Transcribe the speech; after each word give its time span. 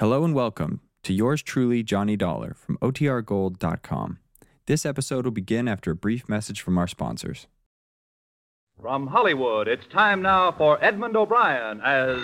Hello 0.00 0.24
and 0.24 0.34
welcome 0.34 0.80
to 1.04 1.12
yours 1.12 1.40
truly, 1.40 1.84
Johnny 1.84 2.16
Dollar 2.16 2.54
from 2.54 2.76
OTRGold.com. 2.78 4.18
This 4.66 4.84
episode 4.84 5.24
will 5.24 5.30
begin 5.30 5.68
after 5.68 5.92
a 5.92 5.94
brief 5.94 6.28
message 6.28 6.60
from 6.60 6.76
our 6.78 6.88
sponsors. 6.88 7.46
From 8.82 9.06
Hollywood, 9.06 9.68
it's 9.68 9.86
time 9.86 10.20
now 10.20 10.50
for 10.50 10.82
Edmund 10.84 11.16
O'Brien 11.16 11.80
as. 11.82 12.20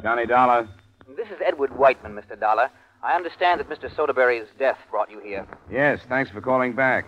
Johnny 0.00 0.24
Dollar. 0.24 0.68
This 1.16 1.26
is 1.30 1.38
Edward 1.44 1.76
Whiteman, 1.76 2.12
Mr. 2.12 2.38
Dollar. 2.38 2.70
I 3.02 3.16
understand 3.16 3.58
that 3.58 3.68
Mr. 3.68 3.92
Soderberry's 3.92 4.46
death 4.56 4.78
brought 4.92 5.10
you 5.10 5.18
here. 5.18 5.48
Yes, 5.68 5.98
thanks 6.08 6.30
for 6.30 6.40
calling 6.40 6.76
back. 6.76 7.06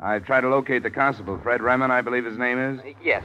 I 0.00 0.18
tried 0.18 0.40
to 0.40 0.48
locate 0.48 0.82
the 0.82 0.90
constable, 0.90 1.38
Fred 1.40 1.60
Remen, 1.60 1.92
I 1.92 2.02
believe 2.02 2.24
his 2.24 2.36
name 2.36 2.58
is. 2.58 2.80
Yes. 3.00 3.22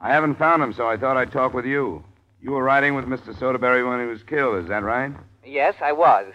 I 0.00 0.12
haven't 0.12 0.36
found 0.36 0.64
him, 0.64 0.72
so 0.72 0.88
I 0.88 0.96
thought 0.96 1.16
I'd 1.16 1.30
talk 1.30 1.54
with 1.54 1.64
you. 1.64 2.02
You 2.40 2.52
were 2.52 2.62
riding 2.62 2.94
with 2.94 3.06
Mr. 3.06 3.34
Soderberry 3.34 3.88
when 3.88 4.00
he 4.00 4.06
was 4.06 4.22
killed, 4.22 4.62
is 4.62 4.68
that 4.68 4.84
right? 4.84 5.12
Yes, 5.44 5.74
I 5.82 5.92
was. 5.92 6.32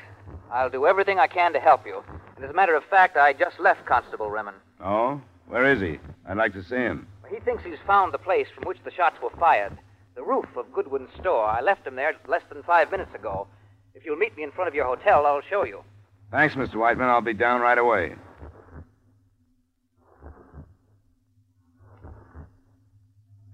I'll 0.51 0.69
do 0.69 0.85
everything 0.85 1.17
I 1.17 1.27
can 1.27 1.53
to 1.53 1.59
help 1.59 1.85
you. 1.85 2.03
And 2.35 2.43
as 2.43 2.51
a 2.51 2.53
matter 2.53 2.75
of 2.75 2.83
fact, 2.89 3.15
I 3.15 3.31
just 3.31 3.59
left 3.59 3.85
Constable 3.85 4.29
Remen. 4.29 4.55
Oh? 4.83 5.21
Where 5.47 5.71
is 5.71 5.79
he? 5.79 5.99
I'd 6.27 6.37
like 6.37 6.53
to 6.53 6.63
see 6.63 6.75
him. 6.75 7.07
He 7.29 7.39
thinks 7.39 7.63
he's 7.63 7.79
found 7.87 8.13
the 8.13 8.17
place 8.17 8.47
from 8.53 8.67
which 8.67 8.79
the 8.83 8.91
shots 8.91 9.15
were 9.21 9.29
fired. 9.39 9.77
The 10.15 10.23
roof 10.23 10.45
of 10.57 10.71
Goodwin's 10.73 11.09
store. 11.19 11.45
I 11.45 11.61
left 11.61 11.87
him 11.87 11.95
there 11.95 12.13
less 12.27 12.43
than 12.49 12.63
five 12.63 12.91
minutes 12.91 13.15
ago. 13.15 13.47
If 13.95 14.05
you'll 14.05 14.17
meet 14.17 14.35
me 14.35 14.43
in 14.43 14.51
front 14.51 14.67
of 14.67 14.75
your 14.75 14.85
hotel, 14.85 15.25
I'll 15.25 15.41
show 15.49 15.63
you. 15.63 15.83
Thanks, 16.31 16.55
Mr. 16.55 16.75
Whiteman. 16.75 17.07
I'll 17.09 17.21
be 17.21 17.33
down 17.33 17.61
right 17.61 17.77
away. 17.77 18.15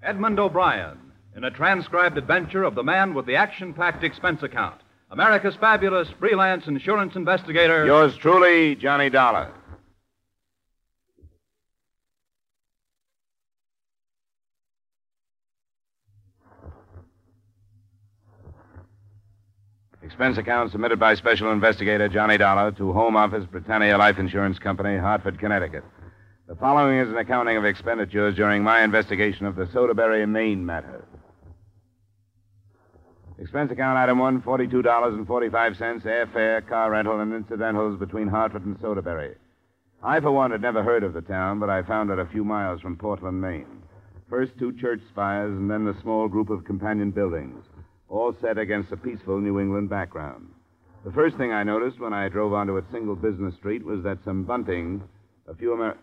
Edmund 0.02 0.40
O'Brien 0.40 1.09
in 1.40 1.46
a 1.46 1.52
transcribed 1.52 2.18
adventure 2.18 2.66
of 2.66 2.76
the 2.76 2.84
man 2.84 3.14
with 3.14 3.26
the 3.26 3.38
action 3.38 3.74
packed 3.74 4.04
expense 4.04 4.44
account. 4.44 4.82
America's 5.10 5.56
fabulous 5.56 6.10
freelance 6.20 6.68
insurance 6.68 7.16
investigator. 7.16 7.86
Yours 7.86 8.14
truly, 8.18 8.76
Johnny 8.76 9.10
Dollar. 9.10 9.50
Expense 20.04 20.38
account 20.38 20.74
submitted 20.74 21.00
by 21.00 21.16
Special 21.16 21.54
Investigator 21.54 22.10
Johnny 22.10 22.38
Dollar 22.38 22.74
to 22.74 22.92
Home 22.92 23.16
Office, 23.16 23.46
Britannia 23.46 23.98
Life 23.98 24.20
Insurance 24.20 24.60
Company, 24.60 24.98
Hartford, 24.98 25.40
Connecticut. 25.40 25.86
The 26.50 26.56
following 26.56 27.00
is 27.00 27.08
an 27.08 27.18
accounting 27.18 27.56
of 27.56 27.64
expenditures 27.64 28.36
during 28.36 28.62
my 28.62 28.84
investigation 28.84 29.46
of 29.46 29.56
the 29.56 29.68
Soderberry, 29.68 30.28
Maine 30.28 30.66
matter. 30.66 31.06
Expense 33.42 33.72
account 33.72 33.98
item 33.98 34.20
one, 34.20 34.42
$42.45, 34.42 35.26
airfare, 36.04 36.68
car 36.68 36.92
rental, 36.92 37.22
and 37.22 37.34
incidentals 37.34 37.98
between 37.98 38.28
Hartford 38.28 38.66
and 38.66 38.78
Soderberry. 38.80 39.36
I, 40.04 40.20
for 40.20 40.32
one, 40.32 40.52
had 40.52 40.62
never 40.62 40.84
heard 40.84 41.04
of 41.04 41.14
the 41.14 41.22
town, 41.22 41.58
but 41.58 41.70
I 41.70 41.84
found 41.84 42.10
it 42.10 42.20
a 42.20 42.26
few 42.26 42.44
miles 42.44 42.82
from 42.82 42.98
Portland, 42.98 43.40
Maine. 43.40 43.82
First 44.30 44.52
two 44.60 44.74
church 44.74 45.00
spires, 45.10 45.52
and 45.52 45.72
then 45.72 45.86
the 45.86 45.96
small 46.02 46.28
group 46.28 46.50
of 46.50 46.66
companion 46.66 47.12
buildings, 47.12 47.64
all 48.10 48.36
set 48.42 48.58
against 48.58 48.92
a 48.92 48.98
peaceful 48.98 49.40
New 49.40 49.60
England 49.60 49.90
background. 49.90 50.50
The 51.06 51.12
first 51.14 51.38
thing 51.38 51.54
I 51.54 51.64
noticed 51.64 52.00
when 52.00 52.14
I 52.14 52.28
drove 52.28 52.52
onto 52.52 52.76
its 52.76 52.92
single 52.92 53.16
business 53.16 53.56
street 53.56 53.86
was 53.86 54.04
that 54.04 54.18
some 54.26 54.44
bunting, 54.44 55.02
a 55.48 55.56
few 55.56 55.74
Amer- 55.74 55.98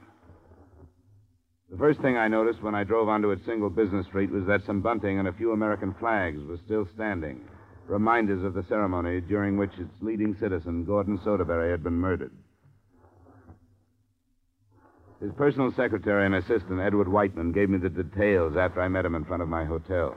the 1.71 1.77
first 1.79 2.01
thing 2.01 2.17
I 2.17 2.29
noticed 2.29 2.63
when 2.63 2.75
I 2.75 2.85
drove 2.85 3.09
onto 3.09 3.31
its 3.31 3.45
single 3.45 3.71
business 3.71 4.07
street 4.07 4.31
was 4.31 4.45
that 4.47 4.65
some 4.65 4.81
bunting 4.81 5.19
and 5.19 5.29
a 5.29 5.33
few 5.33 5.53
American 5.53 5.95
flags 5.99 6.41
were 6.45 6.59
still 6.65 6.87
standing, 6.95 7.41
reminders 7.87 8.45
of 8.45 8.55
the 8.55 8.65
ceremony 8.69 9.21
during 9.21 9.57
which 9.57 9.73
its 9.79 9.91
leading 10.01 10.37
citizen, 10.39 10.85
Gordon 10.85 11.19
Soderberry, 11.19 11.71
had 11.71 11.83
been 11.83 11.95
murdered. 11.95 12.33
His 15.21 15.33
personal 15.37 15.73
secretary 15.73 16.27
and 16.27 16.35
assistant, 16.35 16.79
Edward 16.81 17.09
Whiteman, 17.09 17.53
gave 17.53 17.71
me 17.71 17.79
the 17.79 17.89
details 17.89 18.57
after 18.57 18.83
I 18.83 18.89
met 18.89 19.07
him 19.07 19.15
in 19.15 19.25
front 19.25 19.43
of 19.43 19.49
my 19.49 19.65
hotel. 19.65 20.15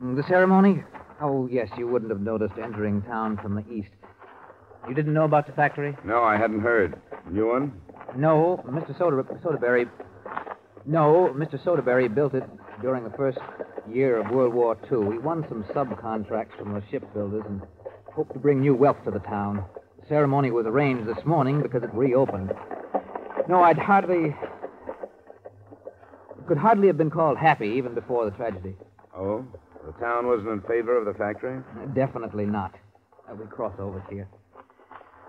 Mm, 0.00 0.16
the 0.16 0.22
ceremony? 0.28 0.84
Oh, 1.20 1.48
yes, 1.50 1.68
you 1.76 1.86
wouldn't 1.88 2.10
have 2.10 2.20
noticed 2.20 2.54
entering 2.56 3.02
town 3.02 3.36
from 3.42 3.56
the 3.56 3.68
east. 3.70 3.90
You 4.88 4.94
didn't 4.94 5.12
know 5.12 5.24
about 5.24 5.46
the 5.46 5.52
factory? 5.52 5.94
No, 6.04 6.22
I 6.22 6.36
hadn't 6.36 6.60
heard. 6.60 6.98
You 7.32 7.48
one? 7.48 7.72
No, 8.16 8.62
Mr. 8.66 8.96
Soder- 8.96 9.42
Soderberry. 9.42 9.90
No, 10.90 11.32
Mr. 11.36 11.56
Soderberry 11.62 12.12
built 12.12 12.34
it 12.34 12.42
during 12.82 13.04
the 13.04 13.16
first 13.16 13.38
year 13.88 14.18
of 14.18 14.32
World 14.32 14.52
War 14.52 14.76
II. 14.90 15.12
He 15.12 15.18
won 15.18 15.46
some 15.48 15.62
subcontracts 15.72 16.58
from 16.58 16.74
the 16.74 16.82
shipbuilders 16.90 17.44
and 17.46 17.62
hoped 18.12 18.32
to 18.32 18.40
bring 18.40 18.60
new 18.60 18.74
wealth 18.74 18.96
to 19.04 19.12
the 19.12 19.20
town. 19.20 19.64
The 20.00 20.08
ceremony 20.08 20.50
was 20.50 20.66
arranged 20.66 21.06
this 21.06 21.24
morning 21.24 21.62
because 21.62 21.84
it 21.84 21.94
reopened. 21.94 22.52
No, 23.48 23.62
I'd 23.62 23.78
hardly. 23.78 24.34
It 26.36 26.46
could 26.48 26.58
hardly 26.58 26.88
have 26.88 26.98
been 26.98 27.10
called 27.10 27.38
happy 27.38 27.68
even 27.68 27.94
before 27.94 28.24
the 28.24 28.32
tragedy. 28.32 28.74
Oh? 29.16 29.46
The 29.86 29.92
town 29.92 30.26
wasn't 30.26 30.48
in 30.48 30.60
favor 30.62 30.98
of 30.98 31.04
the 31.04 31.14
factory? 31.14 31.62
Definitely 31.94 32.46
not. 32.46 32.74
Uh, 33.30 33.36
we 33.36 33.46
cross 33.46 33.74
over 33.78 34.04
here. 34.10 34.26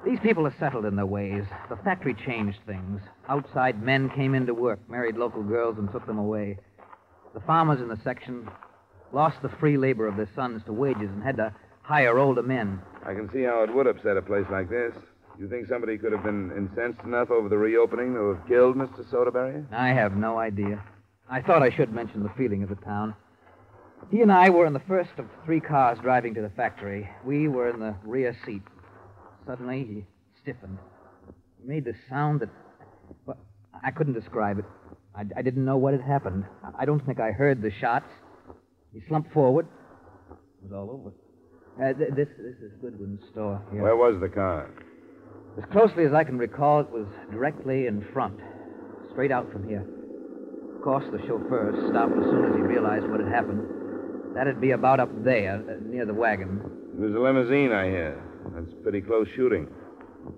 These 0.05 0.19
people 0.19 0.47
are 0.47 0.55
settled 0.59 0.85
in 0.85 0.95
their 0.95 1.05
ways. 1.05 1.43
The 1.69 1.75
factory 1.77 2.15
changed 2.15 2.59
things. 2.65 3.01
Outside 3.29 3.83
men 3.83 4.09
came 4.09 4.33
into 4.33 4.53
work, 4.53 4.79
married 4.89 5.15
local 5.15 5.43
girls, 5.43 5.77
and 5.77 5.91
took 5.91 6.07
them 6.07 6.17
away. 6.17 6.57
The 7.33 7.39
farmers 7.41 7.79
in 7.79 7.87
the 7.87 7.99
section 8.03 8.49
lost 9.13 9.41
the 9.41 9.49
free 9.49 9.77
labor 9.77 10.07
of 10.07 10.17
their 10.17 10.29
sons 10.35 10.63
to 10.65 10.73
wages 10.73 11.09
and 11.09 11.21
had 11.21 11.37
to 11.37 11.53
hire 11.83 12.17
older 12.17 12.41
men. 12.41 12.81
I 13.05 13.13
can 13.13 13.29
see 13.31 13.43
how 13.43 13.63
it 13.63 13.73
would 13.73 13.87
upset 13.87 14.17
a 14.17 14.21
place 14.21 14.45
like 14.49 14.69
this. 14.69 14.93
You 15.39 15.47
think 15.47 15.67
somebody 15.67 15.97
could 15.97 16.11
have 16.11 16.23
been 16.23 16.51
incensed 16.51 17.01
enough 17.03 17.29
over 17.31 17.47
the 17.47 17.57
reopening 17.57 18.13
to 18.15 18.33
have 18.33 18.47
killed 18.47 18.75
Mr. 18.75 19.05
Soderberry? 19.11 19.65
I 19.71 19.89
have 19.89 20.15
no 20.15 20.37
idea. 20.37 20.83
I 21.29 21.41
thought 21.41 21.63
I 21.63 21.69
should 21.69 21.93
mention 21.93 22.23
the 22.23 22.33
feeling 22.37 22.63
of 22.63 22.69
the 22.69 22.75
town. 22.75 23.15
He 24.09 24.21
and 24.21 24.31
I 24.31 24.49
were 24.49 24.65
in 24.65 24.73
the 24.73 24.79
first 24.79 25.11
of 25.17 25.27
three 25.45 25.59
cars 25.59 25.99
driving 26.01 26.33
to 26.33 26.41
the 26.41 26.49
factory. 26.49 27.09
We 27.23 27.47
were 27.47 27.69
in 27.69 27.79
the 27.79 27.95
rear 28.03 28.35
seat. 28.45 28.63
Suddenly, 29.45 29.85
he 29.85 30.05
stiffened. 30.41 30.77
He 31.61 31.67
made 31.67 31.85
the 31.85 31.93
sound 32.09 32.41
that. 32.41 32.49
Well, 33.25 33.37
I 33.83 33.91
couldn't 33.91 34.13
describe 34.13 34.59
it. 34.59 34.65
I, 35.15 35.23
I 35.35 35.41
didn't 35.41 35.65
know 35.65 35.77
what 35.77 35.93
had 35.93 36.01
happened. 36.01 36.45
I, 36.63 36.83
I 36.83 36.85
don't 36.85 37.05
think 37.05 37.19
I 37.19 37.31
heard 37.31 37.61
the 37.61 37.71
shots. 37.79 38.05
He 38.93 39.01
slumped 39.07 39.33
forward. 39.33 39.67
It 40.31 40.69
was 40.69 40.71
all 40.73 40.89
over. 40.91 41.11
Uh, 41.81 41.93
th- 41.97 42.11
this, 42.15 42.27
this 42.37 42.57
is 42.61 42.71
Goodwin's 42.81 43.21
store 43.31 43.61
here. 43.71 43.81
Where 43.81 43.95
was 43.95 44.19
the 44.21 44.29
car? 44.29 44.69
As 45.57 45.63
closely 45.71 46.05
as 46.05 46.13
I 46.13 46.23
can 46.23 46.37
recall, 46.37 46.81
it 46.81 46.89
was 46.89 47.07
directly 47.31 47.87
in 47.87 48.05
front, 48.13 48.39
straight 49.11 49.31
out 49.31 49.51
from 49.51 49.67
here. 49.67 49.85
Of 50.75 50.81
course, 50.81 51.05
the 51.11 51.19
chauffeur 51.27 51.73
stopped 51.89 52.13
as 52.13 52.23
soon 52.23 52.45
as 52.45 52.55
he 52.55 52.61
realized 52.61 53.07
what 53.07 53.19
had 53.19 53.29
happened. 53.29 53.61
That'd 54.35 54.61
be 54.61 54.71
about 54.71 54.99
up 54.99 55.09
there, 55.23 55.63
uh, 55.67 55.73
near 55.83 56.05
the 56.05 56.13
wagon. 56.13 56.61
It 56.95 56.99
was 57.01 57.13
a 57.13 57.19
limousine, 57.19 57.71
I 57.71 57.85
hear. 57.85 58.23
That's 58.53 58.73
pretty 58.83 59.01
close 59.01 59.27
shooting. 59.35 59.67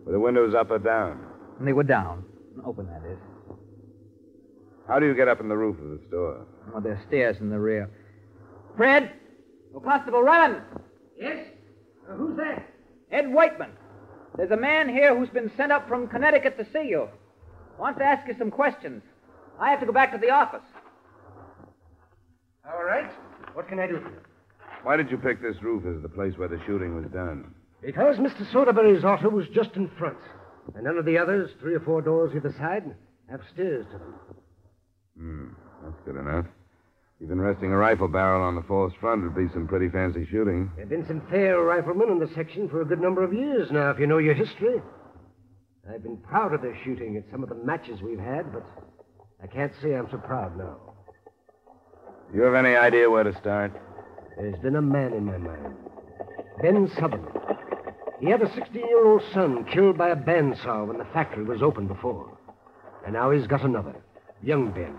Were 0.06 0.12
the 0.12 0.20
windows 0.20 0.54
up 0.54 0.72
or 0.72 0.80
down? 0.80 1.20
And 1.60 1.68
they 1.68 1.74
were 1.74 1.84
down. 1.84 2.24
Open, 2.66 2.88
that 2.88 3.02
is. 3.10 3.18
How 4.88 5.00
do 5.00 5.06
you 5.06 5.14
get 5.16 5.28
up 5.28 5.40
in 5.40 5.48
the 5.50 5.58
roof 5.58 5.78
of 5.80 5.90
the 5.90 6.00
store? 6.08 6.46
Well, 6.72 6.82
there's 6.82 7.00
stairs 7.08 7.38
in 7.40 7.50
the 7.50 7.60
rear. 7.60 7.90
Fred? 8.76 9.12
Oh, 9.76 9.80
Constable 9.80 10.22
Remen. 10.22 10.62
Yes? 11.20 11.48
Uh, 12.10 12.16
who's 12.16 12.38
that? 12.38 12.68
Ed 13.12 13.32
Whiteman. 13.32 13.72
There's 14.36 14.52
a 14.52 14.58
man 14.58 14.90
here 14.90 15.18
who's 15.18 15.30
been 15.30 15.52
sent 15.56 15.72
up 15.72 15.88
from 15.88 16.08
Connecticut 16.08 16.58
to 16.58 16.66
see 16.74 16.90
you. 16.90 17.08
Wants 17.80 18.00
to 18.00 18.06
ask 18.06 18.28
you 18.28 18.36
some 18.38 18.52
questions. 18.52 19.04
I 19.60 19.70
have 19.70 19.80
to 19.80 19.86
go 19.86 19.92
back 19.94 20.12
to 20.12 20.18
the 20.18 20.32
office. 20.32 20.62
All 22.66 22.84
right. 22.84 23.12
What 23.54 23.68
can 23.68 23.80
I 23.80 23.88
do 23.88 24.00
for 24.00 24.10
you? 24.10 24.20
Why 24.84 24.98
did 24.98 25.10
you 25.12 25.18
pick 25.18 25.42
this 25.42 25.62
roof 25.62 25.84
as 25.86 26.02
the 26.02 26.10
place 26.10 26.38
where 26.38 26.48
the 26.48 26.60
shooting 26.66 26.96
was 26.96 27.06
done? 27.14 27.54
Because 27.86 28.18
Mr. 28.18 28.50
Soderberry's 28.52 29.04
auto 29.04 29.30
was 29.30 29.48
just 29.54 29.76
in 29.76 29.90
front. 29.98 30.18
And 30.76 30.86
none 30.86 30.98
of 30.98 31.06
the 31.06 31.18
others, 31.18 31.52
three 31.60 31.76
or 31.76 31.82
four 31.82 32.02
doors 32.02 32.32
either 32.36 32.54
side, 32.58 32.96
have 33.30 33.42
stairs 33.54 33.86
to 33.92 33.98
them. 33.98 34.16
Hmm, 35.18 35.48
that's 35.84 36.00
good 36.06 36.16
enough. 36.16 36.46
Even 37.22 37.40
resting 37.40 37.72
a 37.72 37.78
rifle 37.78 38.08
barrel 38.08 38.42
on 38.42 38.56
the 38.56 38.64
false 38.64 38.94
front 39.00 39.24
would 39.24 39.36
be 39.36 39.52
some 39.54 39.68
pretty 39.68 39.90
fancy 39.90 40.26
shooting. 40.26 40.72
There 40.76 40.86
have 40.86 40.90
been 40.90 41.06
some 41.08 41.22
fair 41.30 41.62
riflemen 41.62 42.10
in 42.10 42.20
the 42.20 42.30
section 42.34 42.68
for 42.70 42.82
a 42.82 42.86
good 42.86 43.02
number 43.02 43.24
of 43.24 43.34
years 43.34 43.70
now, 43.72 43.92
if 43.92 44.00
you 44.00 44.08
know 44.08 44.18
your 44.18 44.34
history. 44.34 44.82
I've 45.90 46.04
been 46.04 46.18
proud 46.18 46.54
of 46.54 46.62
their 46.62 46.78
shooting 46.84 47.18
at 47.18 47.24
some 47.32 47.44
of 47.44 47.50
the 47.50 47.56
matches 47.56 48.02
we've 48.02 48.20
had, 48.20 48.52
but 48.54 48.66
I 49.42 49.48
can't 49.48 49.74
say 49.82 49.96
I'm 49.96 50.10
so 50.10 50.18
proud 50.18 50.58
now. 50.58 50.78
Do 52.32 52.38
you 52.38 52.44
have 52.44 52.56
any 52.56 52.76
idea 52.76 53.10
where 53.10 53.24
to 53.24 53.38
start? 53.38 53.74
There's 54.38 54.60
been 54.60 54.78
a 54.78 54.82
man 54.82 55.14
in 55.14 55.26
my 55.26 55.38
mind. 55.38 55.76
Ben 56.62 56.90
Sutherland. 56.96 57.53
He 58.24 58.30
had 58.30 58.42
a 58.42 58.54
16 58.54 58.76
year 58.76 59.06
old 59.06 59.22
son 59.34 59.66
killed 59.66 59.98
by 59.98 60.08
a 60.08 60.16
bandsaw 60.16 60.88
when 60.88 60.98
the 60.98 61.04
factory 61.12 61.44
was 61.44 61.62
open 61.62 61.88
before. 61.88 62.38
And 63.04 63.12
now 63.12 63.32
he's 63.32 63.48
got 63.48 63.66
another, 63.66 63.94
young 64.42 64.72
Ben. 64.72 64.96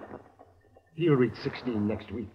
He'll 0.94 1.15
reach 1.15 1.32
16 1.43 1.88
next 1.88 2.12
week. 2.12 2.29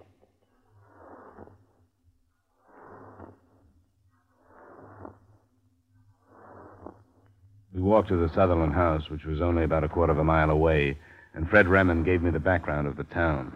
We 7.71 7.83
walked 7.83 8.07
to 8.07 8.18
the 8.18 8.33
Sutherland 8.33 8.74
house, 8.74 9.12
which 9.12 9.25
was 9.25 9.42
only 9.42 9.63
about 9.63 9.83
a 9.83 9.89
quarter 9.89 10.12
of 10.12 10.18
a 10.18 10.24
mile 10.24 10.50
away, 10.50 10.97
and 11.35 11.47
Fred 11.47 11.68
Remen 11.68 12.03
gave 12.03 12.24
me 12.24 12.31
the 12.31 12.39
background 12.39 12.88
of 12.88 12.97
the 12.97 13.03
town. 13.03 13.56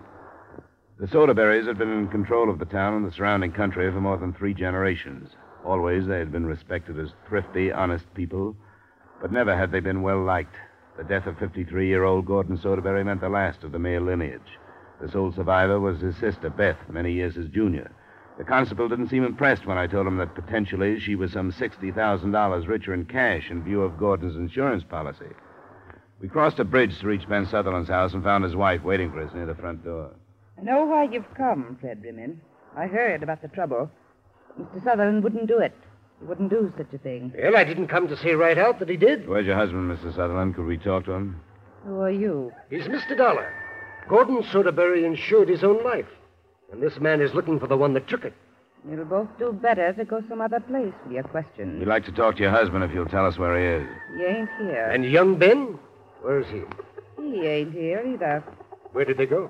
The 1.00 1.07
Soderberries 1.07 1.65
had 1.65 1.79
been 1.79 1.97
in 1.97 2.09
control 2.09 2.51
of 2.51 2.59
the 2.59 2.65
town 2.65 2.94
and 2.94 3.07
the 3.07 3.12
surrounding 3.12 3.53
country 3.53 3.91
for 3.91 4.00
more 4.00 4.18
than 4.18 4.33
three 4.33 4.53
generations. 4.53 5.31
Always 5.65 6.07
they 6.07 6.19
had 6.19 6.31
been 6.31 6.45
respected 6.45 7.00
as 7.00 7.13
thrifty, 7.27 7.71
honest 7.71 8.12
people, 8.13 8.56
but 9.21 9.31
never 9.31 9.56
had 9.56 9.71
they 9.71 9.80
been 9.80 10.01
well 10.01 10.21
liked. 10.24 10.56
The 10.98 11.04
death 11.04 11.25
of 11.25 11.39
53 11.39 11.88
year 11.88 12.04
old 12.04 12.25
Gordon 12.25 12.57
Soderberry 12.57 13.06
meant 13.06 13.21
the 13.21 13.30
last 13.30 13.63
of 13.63 13.71
the 13.71 13.80
male 13.80 14.01
lineage. 14.01 14.60
The 15.01 15.10
sole 15.10 15.31
survivor 15.31 15.80
was 15.80 16.01
his 16.01 16.15
sister, 16.18 16.50
Beth, 16.50 16.77
many 16.89 17.13
years 17.13 17.36
his 17.36 17.50
junior. 17.50 17.92
The 18.38 18.44
constable 18.44 18.89
didn't 18.89 19.10
seem 19.10 19.24
impressed 19.24 19.65
when 19.65 19.77
I 19.77 19.88
told 19.88 20.07
him 20.07 20.18
that 20.18 20.36
potentially 20.36 21.00
she 21.00 21.15
was 21.15 21.31
some 21.31 21.51
$60,000 21.51 22.68
richer 22.68 22.94
in 22.94 23.06
cash 23.06 23.50
in 23.50 23.63
view 23.63 23.81
of 23.81 23.98
Gordon's 23.98 24.36
insurance 24.36 24.83
policy. 24.83 25.30
We 26.19 26.30
crossed 26.30 26.60
a 26.60 26.63
bridge 26.63 27.00
to 27.00 27.07
reach 27.07 27.27
Ben 27.27 27.45
Sutherland's 27.45 27.89
house 27.89 28.13
and 28.13 28.24
found 28.24 28.44
his 28.44 28.56
wife 28.56 28.83
waiting 28.83 29.12
for 29.12 29.21
us 29.21 29.33
near 29.33 29.45
the 29.45 29.56
front 29.56 29.83
door. 29.83 30.12
I 30.57 30.63
know 30.63 30.86
why 30.86 31.04
you've 31.04 31.33
come, 31.36 31.77
Fred 31.80 32.01
Rimmon. 32.04 32.42
I 32.75 32.88
heard 32.88 33.24
about 33.24 33.42
the 33.42 33.50
trouble. 33.50 33.92
Mr. 34.59 34.83
Sutherland 34.83 35.23
wouldn't 35.23 35.47
do 35.47 35.59
it. 35.59 35.73
He 36.19 36.25
wouldn't 36.25 36.50
do 36.50 36.71
such 36.77 36.94
a 36.94 36.97
thing. 36.97 37.33
Well, 37.38 37.57
I 37.57 37.63
didn't 37.63 37.88
come 37.88 38.07
to 38.07 38.17
say 38.17 38.33
right 38.33 38.57
out 38.57 38.79
that 38.79 38.89
he 38.89 38.97
did. 38.97 39.27
Where's 39.27 39.45
your 39.45 39.55
husband, 39.55 39.91
Mr. 39.91 40.13
Sutherland? 40.15 40.55
Could 40.55 40.65
we 40.65 40.77
talk 40.77 41.05
to 41.05 41.11
him? 41.13 41.41
Who 41.85 42.00
are 42.00 42.11
you? 42.11 42.51
He's 42.69 42.83
Mr. 42.83 43.17
Dollar. 43.17 43.53
Gordon 44.07 44.44
Soderberry 44.44 45.03
insured 45.03 45.50
his 45.50 45.63
own 45.63 45.83
life. 45.83 46.07
And 46.71 46.81
this 46.81 47.00
man 47.00 47.21
is 47.21 47.33
looking 47.33 47.59
for 47.59 47.67
the 47.67 47.77
one 47.77 47.94
that 47.94 48.07
took 48.07 48.25
it. 48.25 48.33
You'll 48.89 49.05
both 49.05 49.27
do 49.39 49.53
better 49.53 49.94
to 49.94 50.03
go 50.05 50.21
some 50.27 50.41
other 50.41 50.59
place 50.59 50.94
with 51.03 51.13
your 51.13 51.23
questions. 51.23 51.79
We'd 51.79 51.88
like 51.88 52.05
to 52.05 52.11
talk 52.11 52.35
to 52.35 52.41
your 52.41 52.51
husband 52.51 52.83
if 52.83 52.91
you'll 52.91 53.05
tell 53.05 53.25
us 53.25 53.38
where 53.38 53.57
he 53.57 53.83
is. 53.83 53.89
He 54.17 54.23
ain't 54.25 54.50
here. 54.59 54.89
And 54.91 55.05
young 55.05 55.38
Ben? 55.38 55.79
Where 56.21 56.39
is 56.39 56.47
he? 56.47 56.61
he 57.21 57.45
ain't 57.47 57.71
here 57.73 58.03
either. 58.05 58.44
Where 58.91 59.05
did 59.05 59.17
they 59.17 59.25
go? 59.25 59.50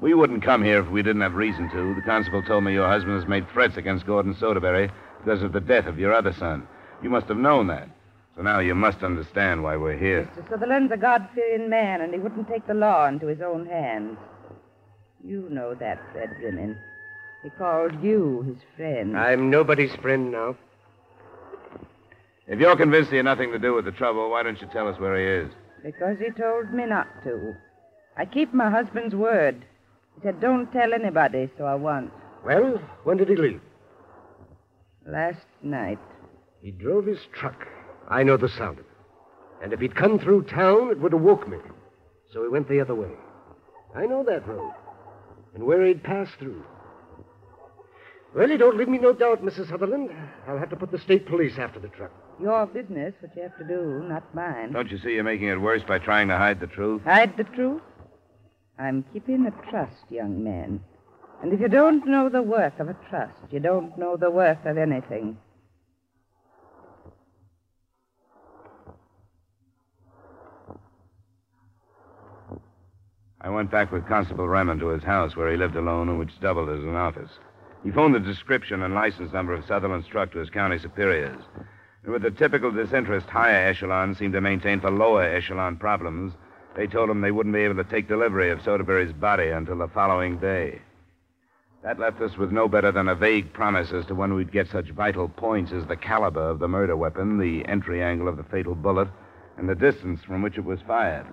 We 0.00 0.14
wouldn't 0.14 0.42
come 0.42 0.64
here 0.64 0.80
if 0.80 0.88
we 0.88 1.02
didn't 1.02 1.22
have 1.22 1.34
reason 1.34 1.68
to. 1.70 1.94
The 1.94 2.02
constable 2.02 2.42
told 2.42 2.64
me 2.64 2.72
your 2.72 2.88
husband 2.88 3.20
has 3.20 3.28
made 3.28 3.48
threats 3.50 3.76
against 3.76 4.06
Gordon 4.06 4.34
Soderberry 4.34 4.90
because 5.22 5.42
of 5.42 5.52
the 5.52 5.60
death 5.60 5.86
of 5.86 5.98
your 5.98 6.14
other 6.14 6.32
son. 6.32 6.66
You 7.02 7.10
must 7.10 7.26
have 7.26 7.36
known 7.36 7.66
that. 7.66 7.88
So 8.34 8.42
now 8.42 8.60
you 8.60 8.74
must 8.74 9.02
understand 9.02 9.62
why 9.62 9.76
we're 9.76 9.98
here. 9.98 10.30
Mr. 10.34 10.48
Sutherland's 10.48 10.92
a 10.92 10.96
God-fearing 10.96 11.68
man, 11.68 12.00
and 12.00 12.14
he 12.14 12.18
wouldn't 12.18 12.48
take 12.48 12.66
the 12.66 12.74
law 12.74 13.06
into 13.06 13.26
his 13.26 13.42
own 13.42 13.66
hands. 13.66 14.16
You 15.22 15.46
know 15.50 15.74
that, 15.74 16.00
Fred 16.12 16.30
Rimmon. 16.42 16.78
He 17.42 17.50
called 17.50 18.02
you 18.02 18.42
his 18.42 18.56
friend. 18.76 19.18
I'm 19.18 19.50
nobody's 19.50 19.94
friend 19.96 20.32
now. 20.32 20.56
If 22.46 22.58
you're 22.58 22.76
convinced 22.76 23.10
he 23.10 23.16
had 23.16 23.26
nothing 23.26 23.52
to 23.52 23.58
do 23.58 23.74
with 23.74 23.84
the 23.84 23.92
trouble, 23.92 24.30
why 24.30 24.42
don't 24.42 24.60
you 24.60 24.68
tell 24.72 24.88
us 24.88 24.98
where 24.98 25.16
he 25.18 25.46
is? 25.46 25.52
Because 25.82 26.16
he 26.18 26.30
told 26.30 26.72
me 26.72 26.86
not 26.86 27.06
to. 27.24 27.54
I 28.16 28.24
keep 28.24 28.54
my 28.54 28.70
husband's 28.70 29.14
word. 29.14 29.64
He 30.14 30.22
said, 30.22 30.40
don't 30.40 30.70
tell 30.72 30.92
anybody, 30.92 31.48
so 31.56 31.64
I 31.64 31.74
won't. 31.74 32.12
Well, 32.44 32.78
when 33.04 33.16
did 33.16 33.28
he 33.28 33.36
leave? 33.36 33.60
Last 35.06 35.46
night. 35.62 35.98
He 36.60 36.70
drove 36.70 37.06
his 37.06 37.20
truck. 37.32 37.66
I 38.08 38.22
know 38.22 38.36
the 38.36 38.48
sound 38.48 38.78
of 38.78 38.84
it. 38.84 38.90
And 39.62 39.72
if 39.72 39.80
he'd 39.80 39.94
come 39.94 40.18
through 40.18 40.44
town, 40.44 40.90
it 40.90 41.00
would 41.00 41.12
have 41.12 41.20
woke 41.20 41.48
me. 41.48 41.58
So 42.32 42.42
he 42.42 42.48
went 42.48 42.68
the 42.68 42.80
other 42.80 42.94
way. 42.94 43.10
I 43.94 44.06
know 44.06 44.22
that 44.24 44.46
road. 44.46 44.72
And 45.54 45.64
where 45.64 45.84
he'd 45.84 46.02
passed 46.02 46.34
through. 46.38 46.62
Well, 48.34 48.48
you 48.48 48.58
don't 48.58 48.76
leave 48.76 48.88
me 48.88 48.98
no 48.98 49.12
doubt, 49.12 49.42
Mrs. 49.44 49.68
Sutherland. 49.70 50.10
I'll 50.46 50.58
have 50.58 50.70
to 50.70 50.76
put 50.76 50.92
the 50.92 50.98
state 50.98 51.26
police 51.26 51.58
after 51.58 51.80
the 51.80 51.88
truck. 51.88 52.12
Your 52.40 52.66
business, 52.66 53.12
what 53.20 53.34
you 53.34 53.42
have 53.42 53.58
to 53.58 53.64
do, 53.64 54.04
not 54.08 54.34
mine. 54.34 54.72
Don't 54.72 54.90
you 54.90 54.98
see 54.98 55.10
you're 55.10 55.24
making 55.24 55.48
it 55.48 55.60
worse 55.60 55.82
by 55.86 55.98
trying 55.98 56.28
to 56.28 56.36
hide 56.38 56.60
the 56.60 56.68
truth? 56.68 57.02
Hide 57.02 57.36
the 57.36 57.44
truth? 57.44 57.82
I'm 58.80 59.04
keeping 59.12 59.44
a 59.44 59.70
trust, 59.70 60.04
young 60.08 60.42
man. 60.42 60.80
And 61.42 61.52
if 61.52 61.60
you 61.60 61.68
don't 61.68 62.06
know 62.06 62.30
the 62.30 62.40
worth 62.40 62.80
of 62.80 62.88
a 62.88 62.96
trust, 63.10 63.36
you 63.50 63.60
don't 63.60 63.96
know 63.98 64.16
the 64.16 64.30
worth 64.30 64.64
of 64.64 64.78
anything. 64.78 65.36
I 73.42 73.50
went 73.50 73.70
back 73.70 73.92
with 73.92 74.06
Constable 74.06 74.48
Raymond 74.48 74.80
to 74.80 74.88
his 74.88 75.02
house 75.02 75.36
where 75.36 75.50
he 75.50 75.58
lived 75.58 75.76
alone 75.76 76.08
and 76.08 76.18
which 76.18 76.40
doubled 76.40 76.70
as 76.70 76.82
an 76.82 76.96
office. 76.96 77.30
He 77.84 77.90
phoned 77.90 78.14
the 78.14 78.20
description 78.20 78.82
and 78.82 78.94
license 78.94 79.32
number 79.32 79.52
of 79.52 79.64
Sutherland's 79.66 80.08
truck 80.08 80.32
to 80.32 80.38
his 80.38 80.50
county 80.50 80.78
superiors. 80.78 81.42
And 82.04 82.12
with 82.12 82.22
the 82.22 82.30
typical 82.30 82.70
disinterest 82.70 83.28
higher 83.28 83.68
echelons 83.68 84.18
seem 84.18 84.32
to 84.32 84.40
maintain 84.40 84.80
for 84.80 84.90
lower 84.90 85.22
echelon 85.22 85.76
problems, 85.76 86.32
they 86.76 86.86
told 86.86 87.10
him 87.10 87.20
they 87.20 87.30
wouldn't 87.30 87.54
be 87.54 87.62
able 87.62 87.82
to 87.82 87.90
take 87.90 88.08
delivery 88.08 88.50
of 88.50 88.60
Soderberry's 88.60 89.12
body 89.12 89.48
until 89.48 89.78
the 89.78 89.88
following 89.88 90.38
day. 90.38 90.80
That 91.82 91.98
left 91.98 92.20
us 92.20 92.36
with 92.36 92.52
no 92.52 92.68
better 92.68 92.92
than 92.92 93.08
a 93.08 93.14
vague 93.14 93.52
promise 93.52 93.92
as 93.92 94.04
to 94.06 94.14
when 94.14 94.34
we'd 94.34 94.52
get 94.52 94.68
such 94.68 94.90
vital 94.90 95.28
points 95.28 95.72
as 95.72 95.86
the 95.86 95.96
caliber 95.96 96.50
of 96.50 96.58
the 96.58 96.68
murder 96.68 96.96
weapon, 96.96 97.38
the 97.38 97.66
entry 97.66 98.02
angle 98.02 98.28
of 98.28 98.36
the 98.36 98.44
fatal 98.44 98.74
bullet, 98.74 99.08
and 99.56 99.68
the 99.68 99.74
distance 99.74 100.20
from 100.22 100.42
which 100.42 100.58
it 100.58 100.64
was 100.64 100.80
fired. 100.86 101.26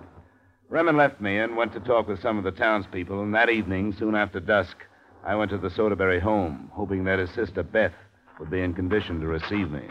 Remen 0.70 0.96
left 0.96 1.20
me 1.20 1.38
and 1.38 1.56
went 1.56 1.72
to 1.74 1.80
talk 1.80 2.08
with 2.08 2.20
some 2.20 2.38
of 2.38 2.44
the 2.44 2.50
townspeople, 2.50 3.22
and 3.22 3.34
that 3.34 3.50
evening, 3.50 3.92
soon 3.92 4.14
after 4.14 4.40
dusk, 4.40 4.76
I 5.24 5.34
went 5.34 5.50
to 5.50 5.58
the 5.58 5.70
Soderberry 5.70 6.20
home, 6.20 6.70
hoping 6.72 7.04
that 7.04 7.18
his 7.18 7.30
sister 7.30 7.62
Beth 7.62 7.94
would 8.38 8.50
be 8.50 8.60
in 8.60 8.74
condition 8.74 9.20
to 9.20 9.26
receive 9.26 9.70
me. 9.70 9.82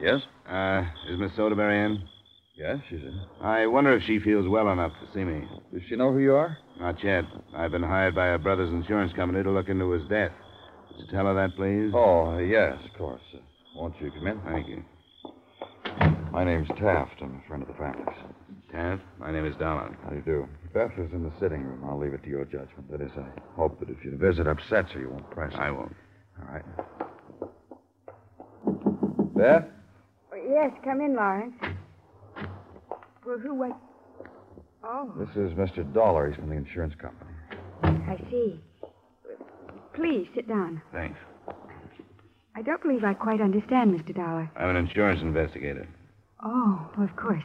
Yes? 0.00 0.20
Uh, 0.48 0.84
is 1.08 1.18
Miss 1.18 1.32
Soderberry 1.32 1.86
in? 1.86 2.02
Yes, 2.56 2.78
she's 2.88 3.00
in. 3.00 3.20
I 3.40 3.66
wonder 3.66 3.96
if 3.96 4.02
she 4.04 4.18
feels 4.18 4.48
well 4.48 4.70
enough 4.70 4.92
to 5.00 5.12
see 5.14 5.24
me. 5.24 5.46
Does 5.72 5.82
she 5.88 5.96
know 5.96 6.12
who 6.12 6.18
you 6.18 6.34
are? 6.34 6.58
Not 6.80 7.02
yet. 7.02 7.24
I've 7.54 7.70
been 7.70 7.82
hired 7.82 8.14
by 8.14 8.26
her 8.26 8.38
brother's 8.38 8.70
insurance 8.70 9.12
company 9.12 9.42
to 9.42 9.50
look 9.50 9.68
into 9.68 9.90
his 9.90 10.08
death. 10.08 10.32
Would 10.96 11.06
you 11.06 11.12
tell 11.12 11.26
her 11.26 11.34
that, 11.34 11.54
please? 11.56 11.92
Oh, 11.94 12.38
yes, 12.38 12.78
of 12.84 12.98
course. 12.98 13.20
Uh, 13.34 13.38
won't 13.76 14.00
you 14.00 14.10
come 14.10 14.26
in? 14.26 14.40
Thank 14.42 14.68
you. 14.68 14.84
My 16.32 16.44
name's 16.44 16.68
Taft. 16.78 17.20
I'm 17.20 17.40
a 17.44 17.48
friend 17.48 17.62
of 17.62 17.68
the 17.68 17.74
family's. 17.74 18.06
Taft, 18.70 19.02
my 19.18 19.32
name 19.32 19.46
is 19.46 19.56
Dollar. 19.56 19.96
How 20.04 20.10
do 20.10 20.16
you 20.16 20.22
do? 20.22 20.48
Beth 20.74 20.92
is 20.98 21.12
in 21.12 21.22
the 21.22 21.32
sitting 21.40 21.62
room. 21.64 21.82
I'll 21.88 21.98
leave 21.98 22.12
it 22.12 22.22
to 22.24 22.28
your 22.28 22.44
judgment. 22.44 22.90
That 22.90 23.00
is, 23.00 23.10
I 23.16 23.26
hope 23.56 23.80
that 23.80 23.88
if 23.88 24.04
your 24.04 24.16
visit 24.16 24.46
upsets 24.46 24.92
her, 24.92 25.00
you 25.00 25.10
won't 25.10 25.30
press 25.30 25.52
her. 25.54 25.60
I 25.62 25.70
won't. 25.70 25.94
All 26.40 26.48
right. 26.52 26.64
Beth? 29.36 29.64
Yes, 30.60 30.72
come 30.82 31.00
in, 31.00 31.14
Lawrence. 31.14 31.54
Well, 33.24 33.38
who 33.38 33.54
was. 33.54 33.72
Oh, 34.82 35.12
This 35.16 35.28
is 35.36 35.52
Mr. 35.56 35.84
Dollar. 35.94 36.26
He's 36.26 36.34
from 36.36 36.48
the 36.48 36.56
insurance 36.56 36.94
company. 37.00 37.30
I 37.84 38.16
see. 38.28 38.58
Please 39.94 40.26
sit 40.34 40.48
down. 40.48 40.82
Thanks. 40.92 41.16
I 42.56 42.62
don't 42.62 42.82
believe 42.82 43.04
I 43.04 43.14
quite 43.14 43.40
understand, 43.40 43.94
Mr. 43.94 44.12
Dollar. 44.12 44.50
I'm 44.56 44.70
an 44.70 44.74
insurance 44.76 45.22
investigator. 45.22 45.86
Oh, 46.42 46.90
well, 46.96 47.06
of 47.06 47.14
course. 47.14 47.44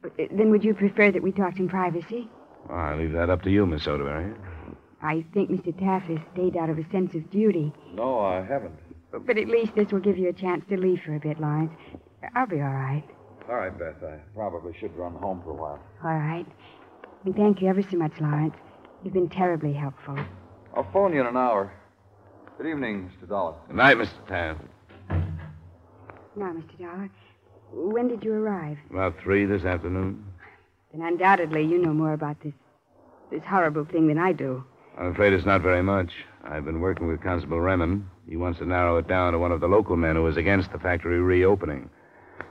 But, 0.00 0.12
uh, 0.18 0.24
Then 0.30 0.48
would 0.50 0.64
you 0.64 0.72
prefer 0.72 1.10
that 1.12 1.22
we 1.22 1.32
talked 1.32 1.58
in 1.58 1.68
privacy? 1.68 2.26
Well, 2.70 2.78
I 2.78 2.94
leave 2.94 3.12
that 3.12 3.28
up 3.28 3.42
to 3.42 3.50
you, 3.50 3.66
Miss 3.66 3.84
Soderberry. 3.84 4.34
I 5.02 5.26
think 5.34 5.50
Mr. 5.50 5.78
Taft 5.78 6.06
has 6.06 6.20
stayed 6.32 6.56
out 6.56 6.70
of 6.70 6.78
a 6.78 6.90
sense 6.90 7.14
of 7.14 7.30
duty. 7.30 7.70
No, 7.92 8.18
I 8.20 8.36
haven't. 8.42 8.72
But 9.12 9.36
at 9.36 9.48
least 9.48 9.74
this 9.74 9.92
will 9.92 10.00
give 10.00 10.16
you 10.16 10.30
a 10.30 10.32
chance 10.32 10.64
to 10.70 10.78
leave 10.78 11.00
for 11.04 11.14
a 11.14 11.20
bit, 11.20 11.38
Lawrence. 11.38 11.72
I'll 12.34 12.46
be 12.46 12.60
all 12.60 12.72
right. 12.72 13.04
All 13.48 13.56
right, 13.56 13.76
Beth. 13.78 14.02
I 14.02 14.16
probably 14.34 14.74
should 14.78 14.94
run 14.96 15.14
home 15.14 15.40
for 15.44 15.50
a 15.50 15.54
while. 15.54 15.80
All 16.02 16.14
right. 16.16 16.46
And 17.24 17.34
thank 17.36 17.60
you 17.62 17.68
ever 17.68 17.82
so 17.82 17.96
much, 17.96 18.12
Lawrence. 18.20 18.54
You've 19.04 19.14
been 19.14 19.28
terribly 19.28 19.72
helpful. 19.72 20.18
I'll 20.74 20.90
phone 20.92 21.12
you 21.14 21.20
in 21.20 21.26
an 21.26 21.36
hour. 21.36 21.72
Good 22.58 22.66
evening, 22.66 23.10
Mr. 23.20 23.28
Dollar. 23.28 23.54
Good 23.68 23.76
night, 23.76 23.96
Mr. 23.96 24.26
Taft. 24.26 24.60
Now, 26.36 26.52
Mr. 26.52 26.78
Dollar, 26.78 27.10
when 27.72 28.08
did 28.08 28.24
you 28.24 28.32
arrive? 28.32 28.78
About 28.90 29.18
three 29.22 29.44
this 29.46 29.64
afternoon. 29.64 30.24
Then 30.92 31.02
undoubtedly 31.06 31.62
you 31.64 31.78
know 31.78 31.92
more 31.92 32.12
about 32.12 32.40
this 32.42 32.54
this 33.30 33.42
horrible 33.44 33.84
thing 33.84 34.06
than 34.06 34.18
I 34.18 34.32
do. 34.32 34.62
I'm 34.96 35.06
afraid 35.08 35.32
it's 35.32 35.44
not 35.44 35.60
very 35.60 35.82
much. 35.82 36.10
I've 36.44 36.64
been 36.64 36.80
working 36.80 37.08
with 37.08 37.20
Constable 37.20 37.60
Remen. 37.60 38.08
He 38.28 38.36
wants 38.36 38.60
to 38.60 38.66
narrow 38.66 38.98
it 38.98 39.08
down 39.08 39.32
to 39.32 39.38
one 39.38 39.50
of 39.50 39.60
the 39.60 39.66
local 39.66 39.96
men 39.96 40.14
who 40.14 40.26
is 40.28 40.36
against 40.36 40.70
the 40.72 40.78
factory 40.78 41.20
reopening. 41.20 41.90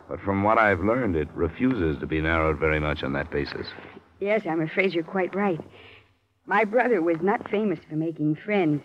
But 0.08 0.22
from 0.22 0.44
what 0.44 0.58
I've 0.58 0.82
learned, 0.82 1.16
it 1.16 1.28
refuses 1.34 2.00
to 2.00 2.06
be 2.08 2.22
narrowed 2.22 2.60
very 2.60 2.80
much 2.80 3.04
on 3.04 3.14
that 3.14 3.32
basis. 3.32 3.68
Yes, 4.20 4.44
I'm 4.48 4.62
afraid 4.62 4.94
you're 4.94 5.04
quite 5.04 5.34
right. 5.36 5.60
My 6.46 6.64
brother 6.64 7.02
was 7.02 7.18
not 7.22 7.50
famous 7.50 7.80
for 7.90 7.96
making 7.96 8.36
friends. 8.36 8.84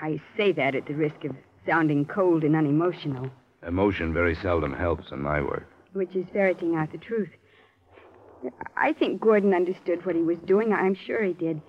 I 0.00 0.20
say 0.36 0.52
that 0.52 0.74
at 0.74 0.86
the 0.86 0.94
risk 0.94 1.24
of 1.24 1.36
sounding 1.66 2.04
cold 2.06 2.42
and 2.44 2.56
unemotional, 2.56 3.30
Emotion 3.66 4.12
very 4.12 4.34
seldom 4.34 4.72
helps 4.72 5.12
in 5.12 5.20
my 5.22 5.40
work. 5.40 5.68
which 5.92 6.16
is 6.16 6.26
ferreting 6.32 6.74
out 6.74 6.90
the 6.90 6.98
truth. 6.98 7.28
I 8.76 8.92
think 8.92 9.20
Gordon 9.20 9.54
understood 9.54 10.04
what 10.04 10.16
he 10.16 10.22
was 10.22 10.38
doing. 10.46 10.72
I'm 10.72 10.96
sure 10.96 11.22
he 11.22 11.32
did. 11.32 11.60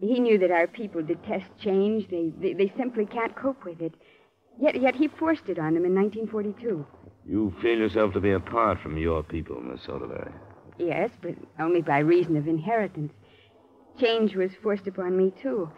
He 0.00 0.20
knew 0.20 0.36
that 0.38 0.50
our 0.50 0.66
people 0.66 1.02
detest 1.02 1.46
change. 1.58 2.10
They, 2.10 2.32
they, 2.38 2.52
they 2.52 2.70
simply 2.76 3.06
can't 3.06 3.34
cope 3.34 3.64
with 3.64 3.80
it. 3.80 3.94
Yet, 4.60 4.78
yet 4.78 4.94
he 4.94 5.08
forced 5.08 5.48
it 5.48 5.58
on 5.58 5.72
them 5.72 5.86
in 5.86 5.94
1942. 5.94 6.84
You 7.28 7.52
feel 7.60 7.78
yourself 7.78 8.12
to 8.14 8.20
be 8.20 8.30
apart 8.30 8.78
from 8.80 8.96
your 8.96 9.22
people, 9.22 9.60
Miss 9.60 9.80
Soderberry. 9.80 10.32
Yes, 10.78 11.10
but 11.20 11.34
only 11.58 11.82
by 11.82 11.98
reason 11.98 12.36
of 12.36 12.46
inheritance. 12.46 13.12
Change 13.98 14.36
was 14.36 14.50
forced 14.62 14.86
upon 14.86 15.16
me, 15.16 15.32
too. 15.42 15.68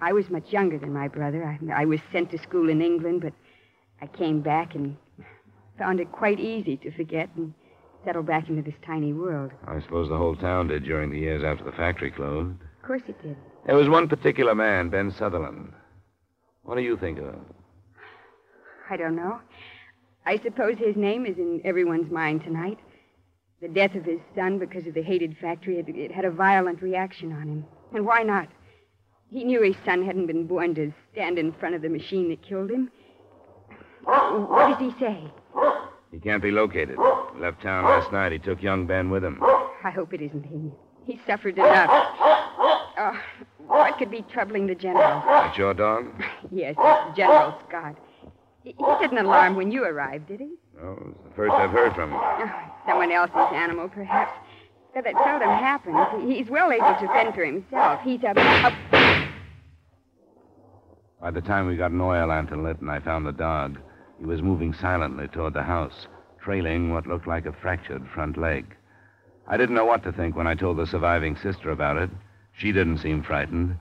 I 0.00 0.12
was 0.12 0.28
much 0.28 0.52
younger 0.52 0.78
than 0.78 0.92
my 0.92 1.08
brother. 1.08 1.44
I, 1.44 1.82
I 1.82 1.84
was 1.84 2.00
sent 2.10 2.30
to 2.32 2.38
school 2.38 2.68
in 2.68 2.82
England, 2.82 3.22
but 3.22 3.32
I 4.02 4.08
came 4.08 4.40
back 4.40 4.74
and 4.74 4.96
found 5.78 6.00
it 6.00 6.12
quite 6.12 6.40
easy 6.40 6.76
to 6.78 6.90
forget 6.90 7.30
and 7.36 7.54
settle 8.04 8.22
back 8.22 8.48
into 8.48 8.62
this 8.62 8.74
tiny 8.84 9.12
world. 9.12 9.52
I 9.66 9.80
suppose 9.80 10.08
the 10.08 10.18
whole 10.18 10.36
town 10.36 10.68
did 10.68 10.84
during 10.84 11.10
the 11.10 11.18
years 11.18 11.44
after 11.44 11.64
the 11.64 11.72
factory 11.72 12.10
closed. 12.10 12.56
Of 12.80 12.86
course 12.86 13.02
it 13.08 13.22
did. 13.22 13.36
There 13.64 13.76
was 13.76 13.88
one 13.88 14.08
particular 14.08 14.54
man, 14.54 14.90
Ben 14.90 15.12
Sutherland. 15.16 15.72
What 16.64 16.74
do 16.74 16.82
you 16.82 16.96
think 16.96 17.18
of 17.18 17.26
him? 17.26 17.44
I 18.90 18.96
don't 18.96 19.16
know. 19.16 19.40
I 20.24 20.38
suppose 20.38 20.78
his 20.78 20.96
name 20.96 21.26
is 21.26 21.36
in 21.38 21.60
everyone's 21.64 22.10
mind 22.10 22.44
tonight. 22.44 22.78
The 23.60 23.68
death 23.68 23.94
of 23.94 24.04
his 24.04 24.20
son 24.34 24.58
because 24.58 24.86
of 24.86 24.94
the 24.94 25.02
hated 25.02 25.36
factory, 25.40 25.78
it, 25.78 25.88
it 25.88 26.12
had 26.12 26.24
a 26.24 26.30
violent 26.30 26.82
reaction 26.82 27.32
on 27.32 27.42
him. 27.42 27.64
And 27.94 28.06
why 28.06 28.22
not? 28.22 28.48
He 29.30 29.44
knew 29.44 29.62
his 29.62 29.76
son 29.84 30.04
hadn't 30.04 30.26
been 30.26 30.46
born 30.46 30.74
to 30.74 30.92
stand 31.12 31.38
in 31.38 31.52
front 31.52 31.74
of 31.74 31.82
the 31.82 31.88
machine 31.88 32.28
that 32.30 32.42
killed 32.42 32.70
him. 32.70 32.90
What 34.04 34.78
does 34.78 34.92
he 34.92 34.98
say? 34.98 35.24
He 36.10 36.18
can't 36.18 36.42
be 36.42 36.50
located. 36.50 36.98
He 37.34 37.40
left 37.40 37.62
town 37.62 37.84
last 37.84 38.12
night. 38.12 38.32
He 38.32 38.38
took 38.38 38.62
young 38.62 38.86
Ben 38.86 39.10
with 39.10 39.24
him. 39.24 39.40
I 39.42 39.90
hope 39.90 40.12
it 40.12 40.20
isn't 40.20 40.44
him. 40.44 40.72
He 41.06 41.20
suffered 41.26 41.56
enough. 41.56 41.88
Oh, 42.98 43.18
what 43.66 43.96
could 43.98 44.10
be 44.10 44.22
troubling 44.30 44.66
the 44.66 44.74
general? 44.74 45.22
That's 45.26 45.56
your 45.56 45.72
dog? 45.72 46.06
yes, 46.50 46.76
General 47.16 47.58
Scott. 47.68 47.96
He, 48.64 48.74
he 48.78 48.84
didn't 49.00 49.18
alarm 49.18 49.56
when 49.56 49.70
you 49.70 49.84
arrived, 49.84 50.28
did 50.28 50.40
he? 50.40 50.52
No, 50.80 50.92
it's 51.10 51.18
the 51.28 51.34
first 51.34 51.52
I've 51.52 51.70
heard 51.70 51.94
from 51.94 52.10
him. 52.10 52.18
Oh, 52.22 52.50
someone 52.86 53.10
else's 53.12 53.52
animal, 53.52 53.88
perhaps. 53.88 54.32
But 54.94 55.04
that 55.04 55.14
seldom 55.24 55.48
happens. 55.48 55.96
He- 56.28 56.38
He's 56.38 56.50
well 56.50 56.70
able 56.70 56.94
to 57.00 57.06
fend 57.08 57.34
for 57.34 57.44
himself. 57.44 58.00
He's 58.02 58.22
a. 58.22 58.30
a 58.36 59.28
By 61.20 61.30
the 61.30 61.40
time 61.40 61.66
we 61.66 61.76
got 61.76 61.90
an 61.92 62.00
oil 62.00 62.26
lantern 62.28 62.62
lit 62.64 62.80
and 62.80 62.90
I 62.90 63.00
found 63.00 63.26
the 63.26 63.32
dog, 63.32 63.78
he 64.18 64.26
was 64.26 64.42
moving 64.42 64.74
silently 64.74 65.28
toward 65.28 65.54
the 65.54 65.62
house, 65.62 66.06
trailing 66.42 66.92
what 66.92 67.06
looked 67.06 67.26
like 67.26 67.46
a 67.46 67.52
fractured 67.52 68.06
front 68.14 68.36
leg. 68.36 68.76
I 69.46 69.56
didn't 69.56 69.74
know 69.74 69.84
what 69.84 70.02
to 70.04 70.12
think 70.12 70.36
when 70.36 70.46
I 70.46 70.54
told 70.54 70.76
the 70.78 70.86
surviving 70.86 71.36
sister 71.36 71.70
about 71.70 71.96
it. 71.96 72.10
She 72.52 72.70
didn't 72.72 72.98
seem 72.98 73.22
frightened. 73.22 73.76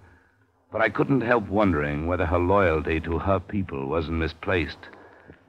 But 0.72 0.82
I 0.82 0.90
couldn't 0.90 1.22
help 1.22 1.50
wondering 1.50 2.08
whether 2.08 2.26
her 2.26 2.40
loyalty 2.40 3.02
to 3.02 3.20
her 3.20 3.40
people 3.40 3.88
wasn't 3.88 4.20
misplaced, 4.20 4.90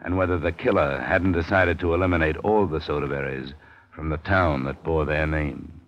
and 0.04 0.16
whether 0.16 0.36
the 0.36 0.50
killer 0.50 1.00
hadn't 1.00 1.32
decided 1.32 1.78
to 1.78 1.94
eliminate 1.94 2.36
all 2.38 2.66
the 2.66 2.80
Soderberries 2.80 3.54
from 3.94 4.08
the 4.08 4.16
town 4.16 4.64
that 4.64 4.82
bore 4.82 5.04
their 5.04 5.26
name. 5.26 5.80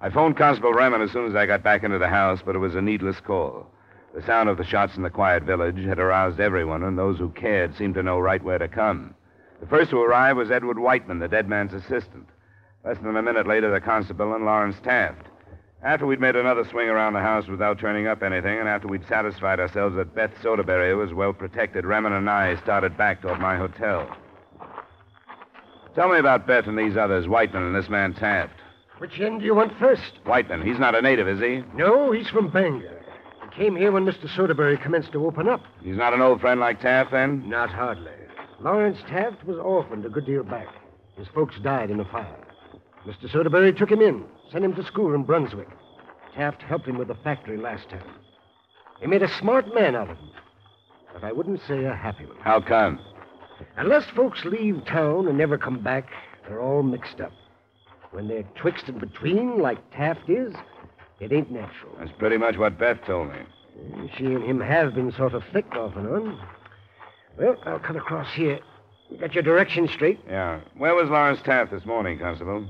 I 0.00 0.10
phoned 0.10 0.36
Constable 0.36 0.72
Raymond 0.72 1.04
as 1.04 1.12
soon 1.12 1.28
as 1.28 1.36
I 1.36 1.46
got 1.46 1.62
back 1.62 1.84
into 1.84 1.98
the 1.98 2.08
house, 2.08 2.40
but 2.44 2.56
it 2.56 2.58
was 2.58 2.74
a 2.74 2.82
needless 2.82 3.20
call. 3.20 3.68
The 4.12 4.22
sound 4.22 4.48
of 4.48 4.56
the 4.58 4.64
shots 4.64 4.96
in 4.96 5.04
the 5.04 5.10
quiet 5.10 5.44
village 5.44 5.78
had 5.84 6.00
aroused 6.00 6.40
everyone, 6.40 6.82
and 6.82 6.98
those 6.98 7.18
who 7.18 7.28
cared 7.30 7.76
seemed 7.76 7.94
to 7.94 8.02
know 8.02 8.18
right 8.18 8.42
where 8.42 8.58
to 8.58 8.66
come. 8.66 9.14
The 9.62 9.68
first 9.68 9.90
to 9.90 10.02
arrive 10.02 10.36
was 10.36 10.50
Edward 10.50 10.80
Whiteman, 10.80 11.20
the 11.20 11.28
dead 11.28 11.48
man's 11.48 11.72
assistant. 11.72 12.26
Less 12.84 12.98
than 12.98 13.16
a 13.16 13.22
minute 13.22 13.46
later, 13.46 13.70
the 13.70 13.80
constable 13.80 14.34
and 14.34 14.44
Lawrence 14.44 14.74
Taft. 14.82 15.28
After 15.84 16.04
we'd 16.04 16.20
made 16.20 16.34
another 16.34 16.64
swing 16.68 16.88
around 16.88 17.12
the 17.12 17.20
house 17.20 17.46
without 17.46 17.78
turning 17.78 18.08
up 18.08 18.24
anything, 18.24 18.58
and 18.58 18.68
after 18.68 18.88
we'd 18.88 19.06
satisfied 19.06 19.60
ourselves 19.60 19.94
that 19.94 20.16
Beth 20.16 20.32
Soderberry 20.42 20.98
was 20.98 21.14
well 21.14 21.32
protected, 21.32 21.84
Raymond 21.84 22.12
and 22.16 22.28
I 22.28 22.56
started 22.56 22.96
back 22.96 23.22
toward 23.22 23.38
my 23.38 23.56
hotel. 23.56 24.08
Tell 25.94 26.08
me 26.08 26.18
about 26.18 26.44
Beth 26.44 26.66
and 26.66 26.76
these 26.76 26.96
others, 26.96 27.28
Whiteman 27.28 27.62
and 27.62 27.74
this 27.74 27.88
man 27.88 28.14
Taft. 28.14 28.54
Which 28.98 29.20
end 29.20 29.40
do 29.40 29.46
you 29.46 29.54
want 29.54 29.78
first? 29.78 30.18
Whiteman, 30.24 30.62
he's 30.66 30.80
not 30.80 30.96
a 30.96 31.02
native, 31.02 31.28
is 31.28 31.38
he? 31.38 31.62
No, 31.72 32.10
he's 32.10 32.28
from 32.28 32.50
Bangor. 32.50 33.00
He 33.44 33.62
came 33.62 33.76
here 33.76 33.92
when 33.92 34.04
Mr. 34.04 34.28
Soderberry 34.28 34.82
commenced 34.82 35.12
to 35.12 35.24
open 35.24 35.46
up. 35.46 35.60
He's 35.84 35.96
not 35.96 36.14
an 36.14 36.20
old 36.20 36.40
friend 36.40 36.58
like 36.58 36.80
Taft, 36.80 37.12
then? 37.12 37.48
Not 37.48 37.70
hardly. 37.70 38.10
Lawrence 38.62 38.98
Taft 39.08 39.44
was 39.44 39.58
orphaned 39.58 40.06
a 40.06 40.08
good 40.08 40.24
deal 40.24 40.44
back. 40.44 40.68
His 41.16 41.26
folks 41.34 41.56
died 41.62 41.90
in 41.90 41.98
a 41.98 42.04
fire. 42.04 42.38
Mr. 43.04 43.28
Soderberry 43.28 43.76
took 43.76 43.90
him 43.90 44.00
in, 44.00 44.24
sent 44.52 44.64
him 44.64 44.74
to 44.76 44.84
school 44.84 45.14
in 45.14 45.24
Brunswick. 45.24 45.68
Taft 46.34 46.62
helped 46.62 46.86
him 46.86 46.96
with 46.96 47.08
the 47.08 47.16
factory 47.16 47.56
last 47.56 47.88
time. 47.88 48.04
He 49.00 49.08
made 49.08 49.22
a 49.22 49.38
smart 49.38 49.74
man 49.74 49.96
out 49.96 50.10
of 50.10 50.16
him, 50.16 50.30
but 51.12 51.24
I 51.24 51.32
wouldn't 51.32 51.60
say 51.66 51.84
a 51.84 51.94
happy 51.94 52.24
one. 52.24 52.36
How 52.40 52.60
come? 52.60 53.00
Unless 53.76 54.10
folks 54.10 54.44
leave 54.44 54.84
town 54.86 55.26
and 55.26 55.36
never 55.36 55.58
come 55.58 55.80
back, 55.82 56.08
they're 56.46 56.60
all 56.60 56.84
mixed 56.84 57.20
up. 57.20 57.32
When 58.12 58.28
they're 58.28 58.44
twixt 58.54 58.86
and 58.86 59.00
between, 59.00 59.60
like 59.60 59.78
Taft 59.90 60.28
is, 60.30 60.54
it 61.18 61.32
ain't 61.32 61.50
natural. 61.50 61.96
That's 61.98 62.12
pretty 62.18 62.36
much 62.36 62.56
what 62.56 62.78
Beth 62.78 62.98
told 63.04 63.30
me. 63.30 63.38
She 64.16 64.26
and 64.26 64.44
him 64.44 64.60
have 64.60 64.94
been 64.94 65.12
sort 65.12 65.34
of 65.34 65.42
thick 65.52 65.74
off 65.74 65.96
and 65.96 66.06
on. 66.06 66.40
Well, 67.38 67.56
I'll 67.64 67.78
cut 67.78 67.96
across 67.96 68.32
here. 68.34 68.58
You 69.10 69.18
got 69.18 69.34
your 69.34 69.42
directions 69.42 69.90
straight? 69.92 70.20
Yeah. 70.28 70.60
Where 70.76 70.94
was 70.94 71.08
Lawrence 71.08 71.40
Taft 71.44 71.70
this 71.70 71.84
morning, 71.84 72.18
Constable? 72.18 72.68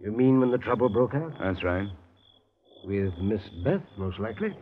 You 0.00 0.12
mean 0.12 0.40
when 0.40 0.50
the 0.50 0.58
trouble 0.58 0.88
broke 0.88 1.14
out? 1.14 1.32
That's 1.40 1.62
right. 1.62 1.88
With 2.84 3.16
Miss 3.18 3.42
Beth, 3.64 3.82
most 3.96 4.18
likely. 4.18 4.56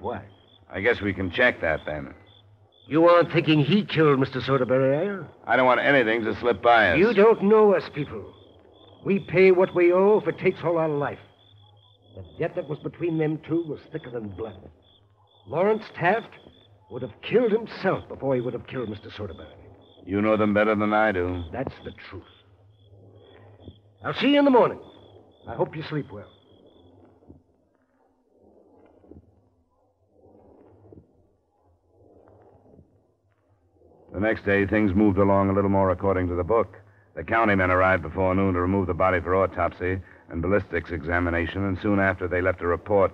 Why? 0.00 0.22
I 0.70 0.80
guess 0.80 1.00
we 1.00 1.12
can 1.14 1.30
check 1.30 1.60
that 1.60 1.80
then. 1.86 2.14
You 2.88 3.08
aren't 3.08 3.32
thinking 3.32 3.60
he 3.64 3.84
killed 3.84 4.18
Mr. 4.18 4.42
Soderberry, 4.42 4.98
are 4.98 5.04
you? 5.04 5.26
I 5.46 5.56
don't 5.56 5.66
want 5.66 5.80
anything 5.80 6.24
to 6.24 6.38
slip 6.40 6.62
by 6.62 6.90
us. 6.92 6.98
You 6.98 7.14
don't 7.14 7.44
know 7.44 7.74
us 7.74 7.88
people. 7.94 8.34
We 9.04 9.20
pay 9.20 9.52
what 9.52 9.74
we 9.74 9.92
owe 9.92 10.18
if 10.20 10.28
it 10.28 10.38
takes 10.38 10.60
all 10.64 10.78
our 10.78 10.88
life. 10.88 11.18
The 12.16 12.24
debt 12.38 12.54
that 12.56 12.68
was 12.68 12.78
between 12.80 13.18
them 13.18 13.40
two 13.48 13.64
was 13.66 13.80
thicker 13.92 14.10
than 14.10 14.28
blood. 14.30 14.58
Lawrence 15.46 15.84
Taft 15.94 16.28
would 16.92 17.00
have 17.00 17.22
killed 17.22 17.50
himself 17.50 18.06
before 18.06 18.34
he 18.34 18.42
would 18.42 18.52
have 18.52 18.66
killed 18.66 18.86
Mr. 18.86 19.10
Soderberry. 19.16 19.46
You 20.04 20.20
know 20.20 20.36
them 20.36 20.52
better 20.52 20.74
than 20.74 20.92
I 20.92 21.10
do. 21.10 21.42
That's 21.50 21.72
the 21.84 21.92
truth. 22.10 22.22
I'll 24.04 24.12
see 24.12 24.28
you 24.28 24.38
in 24.38 24.44
the 24.44 24.50
morning. 24.50 24.78
I 25.48 25.54
hope 25.54 25.74
you 25.74 25.82
sleep 25.88 26.12
well. 26.12 26.30
The 34.12 34.20
next 34.20 34.44
day, 34.44 34.66
things 34.66 34.94
moved 34.94 35.16
along 35.16 35.48
a 35.48 35.54
little 35.54 35.70
more 35.70 35.90
according 35.92 36.28
to 36.28 36.34
the 36.34 36.44
book. 36.44 36.76
The 37.16 37.24
county 37.24 37.54
men 37.54 37.70
arrived 37.70 38.02
before 38.02 38.34
noon 38.34 38.52
to 38.52 38.60
remove 38.60 38.86
the 38.86 38.92
body 38.92 39.20
for 39.20 39.34
autopsy 39.34 39.98
and 40.28 40.42
ballistics 40.42 40.90
examination, 40.90 41.64
and 41.64 41.78
soon 41.80 41.98
after 41.98 42.28
they 42.28 42.42
left 42.42 42.60
a 42.60 42.66
report. 42.66 43.12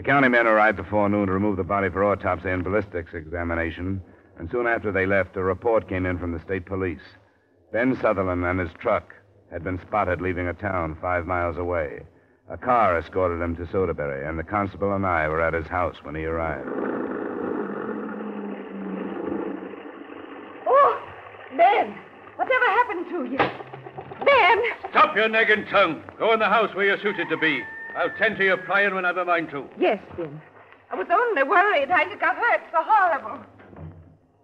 The 0.00 0.06
county 0.06 0.28
men 0.28 0.46
arrived 0.46 0.78
before 0.78 1.10
noon 1.10 1.26
to 1.26 1.32
remove 1.34 1.58
the 1.58 1.62
body 1.62 1.90
for 1.90 2.02
autopsy 2.02 2.48
and 2.48 2.64
ballistics 2.64 3.12
examination, 3.12 4.00
and 4.38 4.50
soon 4.50 4.66
after 4.66 4.90
they 4.90 5.04
left, 5.04 5.36
a 5.36 5.42
report 5.42 5.90
came 5.90 6.06
in 6.06 6.18
from 6.18 6.32
the 6.32 6.40
state 6.40 6.64
police. 6.64 7.02
Ben 7.70 7.94
Sutherland 8.00 8.42
and 8.46 8.58
his 8.58 8.70
truck 8.78 9.14
had 9.52 9.62
been 9.62 9.78
spotted 9.86 10.22
leaving 10.22 10.48
a 10.48 10.54
town 10.54 10.96
five 11.02 11.26
miles 11.26 11.58
away. 11.58 12.00
A 12.48 12.56
car 12.56 12.96
escorted 12.96 13.42
him 13.42 13.54
to 13.56 13.66
Soderberry, 13.66 14.26
and 14.26 14.38
the 14.38 14.42
constable 14.42 14.94
and 14.94 15.04
I 15.04 15.28
were 15.28 15.42
at 15.42 15.52
his 15.52 15.66
house 15.66 15.96
when 16.02 16.14
he 16.14 16.24
arrived. 16.24 16.66
Oh, 20.66 21.02
Ben! 21.58 21.94
Whatever 22.36 22.64
happened 22.64 23.06
to 23.10 23.24
you? 23.32 24.24
Ben! 24.24 24.62
Stop 24.88 25.14
your 25.14 25.28
nagging 25.28 25.66
tongue. 25.66 26.02
Go 26.18 26.32
in 26.32 26.38
the 26.38 26.48
house 26.48 26.74
where 26.74 26.86
you're 26.86 27.00
suited 27.00 27.28
to 27.28 27.36
be. 27.36 27.62
I'll 28.00 28.10
tend 28.16 28.38
to 28.38 28.44
your 28.44 28.56
prying 28.56 28.94
when 28.94 29.04
I've 29.04 29.18
a 29.18 29.26
mind 29.26 29.50
to. 29.50 29.68
Yes, 29.78 30.02
Ben. 30.16 30.40
I 30.90 30.94
was 30.94 31.06
only 31.10 31.42
worried 31.42 31.90
how 31.90 32.08
you 32.08 32.16
got 32.16 32.34
hurt 32.34 32.62
so 32.72 32.78
horrible. 32.80 33.44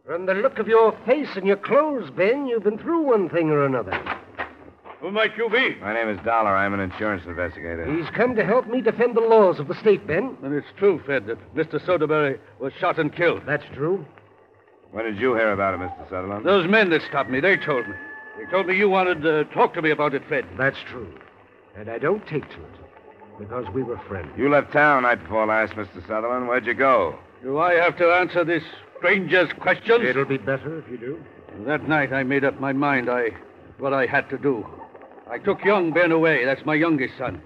From 0.04 0.26
the 0.26 0.34
look 0.34 0.58
of 0.58 0.68
your 0.68 0.94
face 1.06 1.30
and 1.36 1.46
your 1.46 1.56
clothes, 1.56 2.10
Ben, 2.10 2.46
you've 2.46 2.64
been 2.64 2.76
through 2.76 3.00
one 3.00 3.30
thing 3.30 3.48
or 3.48 3.64
another. 3.64 3.98
Who 5.00 5.10
might 5.10 5.38
you 5.38 5.48
be? 5.48 5.74
My 5.80 5.94
name 5.94 6.10
is 6.10 6.22
Dollar. 6.22 6.54
I'm 6.54 6.74
an 6.74 6.80
insurance 6.80 7.24
investigator. 7.24 7.90
He's 7.96 8.10
come 8.10 8.36
to 8.36 8.44
help 8.44 8.66
me 8.66 8.82
defend 8.82 9.16
the 9.16 9.22
laws 9.22 9.58
of 9.58 9.68
the 9.68 9.74
state, 9.80 10.06
Ben. 10.06 10.36
And 10.42 10.52
it's 10.54 10.66
true, 10.76 11.00
Fred, 11.06 11.26
that 11.26 11.38
Mr. 11.54 11.82
Soderberry 11.82 12.38
was 12.60 12.74
shot 12.78 12.98
and 12.98 13.14
killed. 13.14 13.40
That's 13.46 13.64
true. 13.72 14.04
When 14.90 15.06
did 15.06 15.18
you 15.18 15.34
hear 15.34 15.52
about 15.52 15.72
it, 15.72 15.80
Mr. 15.80 16.10
Sutherland? 16.10 16.44
Those 16.44 16.68
men 16.68 16.90
that 16.90 17.00
stopped 17.08 17.30
me, 17.30 17.40
they 17.40 17.56
told 17.56 17.88
me. 17.88 17.94
They 18.38 18.50
told 18.50 18.66
me 18.66 18.76
you 18.76 18.90
wanted 18.90 19.22
to 19.22 19.44
talk 19.46 19.72
to 19.74 19.82
me 19.82 19.90
about 19.90 20.12
it, 20.12 20.22
Fred. 20.28 20.44
That's 20.58 20.78
true. 20.90 21.08
And 21.74 21.90
I 21.90 21.96
don't 21.96 22.26
take 22.26 22.46
to 22.50 22.56
it 22.56 22.85
because 23.38 23.66
we 23.72 23.82
were 23.82 23.98
friends. 24.08 24.28
You 24.36 24.48
left 24.48 24.72
town 24.72 25.02
night 25.02 25.22
before 25.22 25.46
last, 25.46 25.74
Mr. 25.74 26.06
Sutherland. 26.06 26.48
Where'd 26.48 26.66
you 26.66 26.74
go? 26.74 27.18
Do 27.42 27.58
I 27.58 27.74
have 27.74 27.96
to 27.98 28.12
answer 28.12 28.44
this 28.44 28.62
stranger's 28.98 29.52
questions? 29.60 30.04
It'll 30.04 30.24
be 30.24 30.38
better 30.38 30.78
if 30.78 30.88
you 30.90 30.98
do. 30.98 31.24
That 31.66 31.88
night 31.88 32.12
I 32.12 32.22
made 32.22 32.44
up 32.44 32.60
my 32.60 32.72
mind 32.72 33.08
I 33.08 33.30
what 33.78 33.92
I 33.92 34.06
had 34.06 34.28
to 34.30 34.38
do. 34.38 34.66
I 35.30 35.38
took 35.38 35.64
young 35.64 35.92
Ben 35.92 36.12
away. 36.12 36.44
That's 36.44 36.64
my 36.64 36.74
youngest 36.74 37.14
son. 37.18 37.42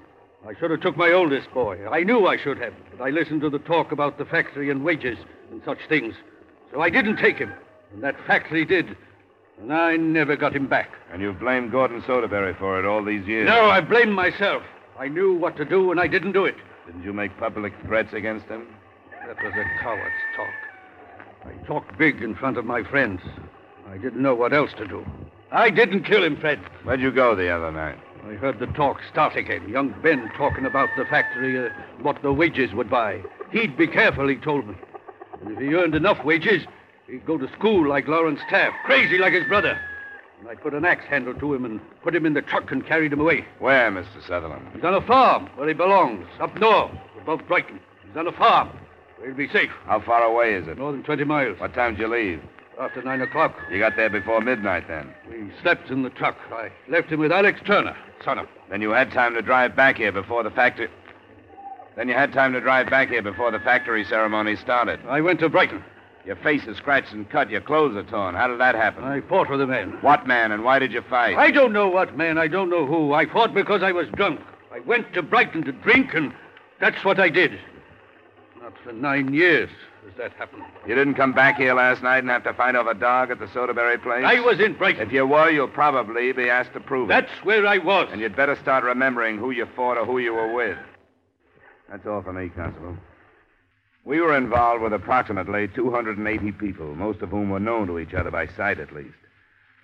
I 0.46 0.54
should 0.58 0.70
have 0.70 0.80
took 0.80 0.96
my 0.96 1.12
oldest 1.12 1.52
boy. 1.52 1.86
I 1.90 2.02
knew 2.02 2.26
I 2.26 2.36
should 2.36 2.58
have, 2.58 2.72
but 2.90 3.04
I 3.04 3.10
listened 3.10 3.42
to 3.42 3.50
the 3.50 3.58
talk 3.58 3.92
about 3.92 4.18
the 4.18 4.24
factory 4.24 4.70
and 4.70 4.84
wages 4.84 5.18
and 5.50 5.60
such 5.64 5.78
things. 5.88 6.14
So 6.72 6.80
I 6.80 6.88
didn't 6.88 7.16
take 7.16 7.36
him. 7.36 7.52
And 7.92 8.02
that 8.02 8.16
factory 8.26 8.64
did. 8.64 8.96
And 9.60 9.72
I 9.72 9.96
never 9.96 10.36
got 10.36 10.54
him 10.56 10.66
back. 10.66 10.90
And 11.12 11.20
you've 11.20 11.40
blamed 11.40 11.72
Gordon 11.72 12.00
Soderberry 12.02 12.58
for 12.58 12.78
it 12.78 12.86
all 12.86 13.04
these 13.04 13.26
years. 13.26 13.46
No, 13.46 13.66
I 13.66 13.80
blame 13.80 14.12
myself. 14.12 14.62
I 15.00 15.08
knew 15.08 15.34
what 15.34 15.56
to 15.56 15.64
do, 15.64 15.90
and 15.90 15.98
I 15.98 16.06
didn't 16.06 16.32
do 16.32 16.44
it. 16.44 16.56
Didn't 16.84 17.04
you 17.04 17.14
make 17.14 17.34
public 17.38 17.72
threats 17.86 18.12
against 18.12 18.44
him? 18.48 18.66
That 19.26 19.42
was 19.42 19.54
a 19.54 19.82
coward's 19.82 20.12
talk. 20.36 21.46
I 21.46 21.66
talked 21.66 21.96
big 21.96 22.22
in 22.22 22.34
front 22.34 22.58
of 22.58 22.66
my 22.66 22.82
friends. 22.82 23.22
I 23.88 23.96
didn't 23.96 24.20
know 24.20 24.34
what 24.34 24.52
else 24.52 24.72
to 24.76 24.86
do. 24.86 25.06
I 25.50 25.70
didn't 25.70 26.04
kill 26.04 26.22
him, 26.22 26.36
Fred. 26.36 26.60
Where'd 26.84 27.00
you 27.00 27.10
go 27.10 27.34
the 27.34 27.48
other 27.48 27.72
night? 27.72 27.98
I 28.28 28.34
heard 28.34 28.58
the 28.58 28.66
talk 28.66 29.00
start 29.10 29.36
again. 29.36 29.66
Young 29.70 29.94
Ben 30.02 30.30
talking 30.36 30.66
about 30.66 30.90
the 30.98 31.06
factory, 31.06 31.66
uh, 31.66 31.70
what 32.02 32.20
the 32.20 32.34
wages 32.34 32.74
would 32.74 32.90
buy. 32.90 33.22
He'd 33.52 33.78
be 33.78 33.86
careful, 33.86 34.28
he 34.28 34.36
told 34.36 34.68
me. 34.68 34.74
And 35.40 35.52
if 35.52 35.58
he 35.58 35.72
earned 35.72 35.94
enough 35.94 36.22
wages, 36.26 36.66
he'd 37.06 37.24
go 37.24 37.38
to 37.38 37.50
school 37.54 37.88
like 37.88 38.06
Lawrence 38.06 38.40
Taft, 38.50 38.76
crazy 38.84 39.16
like 39.16 39.32
his 39.32 39.48
brother. 39.48 39.80
And 40.40 40.48
I 40.48 40.54
put 40.54 40.72
an 40.72 40.86
axe 40.86 41.04
handle 41.04 41.34
to 41.34 41.54
him 41.54 41.64
and 41.66 41.80
put 42.02 42.14
him 42.14 42.24
in 42.24 42.32
the 42.32 42.40
truck 42.40 42.72
and 42.72 42.84
carried 42.84 43.12
him 43.12 43.20
away. 43.20 43.44
Where, 43.58 43.90
Mr. 43.90 44.26
Sutherland? 44.26 44.66
He's 44.74 44.84
on 44.84 44.94
a 44.94 45.00
farm 45.02 45.48
where 45.56 45.68
he 45.68 45.74
belongs, 45.74 46.26
up 46.40 46.58
north, 46.58 46.92
above 47.20 47.46
Brighton. 47.46 47.78
He's 48.06 48.16
on 48.16 48.26
a 48.26 48.32
farm 48.32 48.70
where 49.18 49.28
he'll 49.28 49.36
be 49.36 49.48
safe. 49.48 49.70
How 49.84 50.00
far 50.00 50.22
away 50.22 50.54
is 50.54 50.66
it? 50.66 50.78
More 50.78 50.92
than 50.92 51.02
20 51.02 51.24
miles. 51.24 51.60
What 51.60 51.74
time 51.74 51.94
did 51.94 52.00
you 52.00 52.08
leave? 52.08 52.42
After 52.80 53.02
9 53.02 53.20
o'clock. 53.20 53.54
You 53.70 53.78
got 53.78 53.96
there 53.96 54.08
before 54.08 54.40
midnight 54.40 54.88
then? 54.88 55.12
We 55.28 55.52
slept 55.60 55.90
in 55.90 56.02
the 56.02 56.10
truck. 56.10 56.38
I 56.50 56.70
left 56.88 57.10
him 57.10 57.20
with 57.20 57.32
Alex 57.32 57.60
Turner, 57.66 57.94
son 58.24 58.38
of. 58.38 58.48
Then 58.70 58.80
you 58.80 58.90
had 58.90 59.12
time 59.12 59.34
to 59.34 59.42
drive 59.42 59.76
back 59.76 59.98
here 59.98 60.12
before 60.12 60.42
the 60.42 60.50
factory. 60.50 60.88
Then 61.96 62.08
you 62.08 62.14
had 62.14 62.32
time 62.32 62.54
to 62.54 62.60
drive 62.62 62.88
back 62.88 63.10
here 63.10 63.20
before 63.20 63.50
the 63.50 63.58
factory 63.58 64.04
ceremony 64.04 64.56
started. 64.56 65.00
I 65.06 65.20
went 65.20 65.40
to 65.40 65.50
Brighton. 65.50 65.84
Your 66.24 66.36
face 66.36 66.66
is 66.66 66.76
scratched 66.76 67.12
and 67.12 67.28
cut. 67.28 67.50
Your 67.50 67.60
clothes 67.60 67.96
are 67.96 68.02
torn. 68.02 68.34
How 68.34 68.46
did 68.48 68.60
that 68.60 68.74
happen? 68.74 69.04
I 69.04 69.20
fought 69.22 69.50
with 69.50 69.60
a 69.60 69.66
man. 69.66 69.98
What 70.02 70.26
man 70.26 70.52
and 70.52 70.64
why 70.64 70.78
did 70.78 70.92
you 70.92 71.02
fight? 71.02 71.36
I 71.36 71.50
don't 71.50 71.72
know 71.72 71.88
what 71.88 72.16
man. 72.16 72.36
I 72.38 72.46
don't 72.46 72.68
know 72.68 72.86
who. 72.86 73.14
I 73.14 73.26
fought 73.26 73.54
because 73.54 73.82
I 73.82 73.92
was 73.92 74.08
drunk. 74.10 74.40
I 74.72 74.80
went 74.80 75.12
to 75.14 75.22
Brighton 75.22 75.64
to 75.64 75.72
drink, 75.72 76.14
and 76.14 76.32
that's 76.78 77.04
what 77.04 77.18
I 77.18 77.28
did. 77.28 77.58
Not 78.60 78.74
for 78.84 78.92
nine 78.92 79.32
years 79.32 79.70
has 80.04 80.16
that 80.16 80.32
happened. 80.38 80.62
You 80.86 80.94
didn't 80.94 81.14
come 81.14 81.32
back 81.32 81.56
here 81.56 81.74
last 81.74 82.02
night 82.02 82.18
and 82.18 82.28
have 82.28 82.44
to 82.44 82.54
fight 82.54 82.74
over 82.74 82.90
a 82.90 82.94
dog 82.94 83.30
at 83.30 83.38
the 83.38 83.46
Soderberry 83.46 84.02
place? 84.02 84.24
I 84.24 84.40
was 84.40 84.60
in 84.60 84.74
Brighton. 84.74 85.06
If 85.06 85.12
you 85.12 85.26
were, 85.26 85.50
you'll 85.50 85.68
probably 85.68 86.32
be 86.32 86.48
asked 86.48 86.72
to 86.74 86.80
prove 86.80 87.10
it. 87.10 87.12
That's 87.12 87.44
where 87.44 87.66
I 87.66 87.78
was. 87.78 88.08
And 88.10 88.20
you'd 88.20 88.36
better 88.36 88.56
start 88.56 88.84
remembering 88.84 89.38
who 89.38 89.50
you 89.50 89.66
fought 89.76 89.96
or 89.96 90.04
who 90.04 90.18
you 90.18 90.34
were 90.34 90.52
with. 90.52 90.78
That's 91.90 92.06
all 92.06 92.22
for 92.22 92.32
me, 92.32 92.48
Constable. 92.50 92.96
We 94.04 94.20
were 94.20 94.36
involved 94.36 94.82
with 94.82 94.94
approximately 94.94 95.68
280 95.68 96.52
people, 96.52 96.94
most 96.94 97.20
of 97.20 97.28
whom 97.28 97.50
were 97.50 97.60
known 97.60 97.86
to 97.86 97.98
each 97.98 98.14
other 98.14 98.30
by 98.30 98.46
sight 98.46 98.80
at 98.80 98.94
least. 98.94 99.14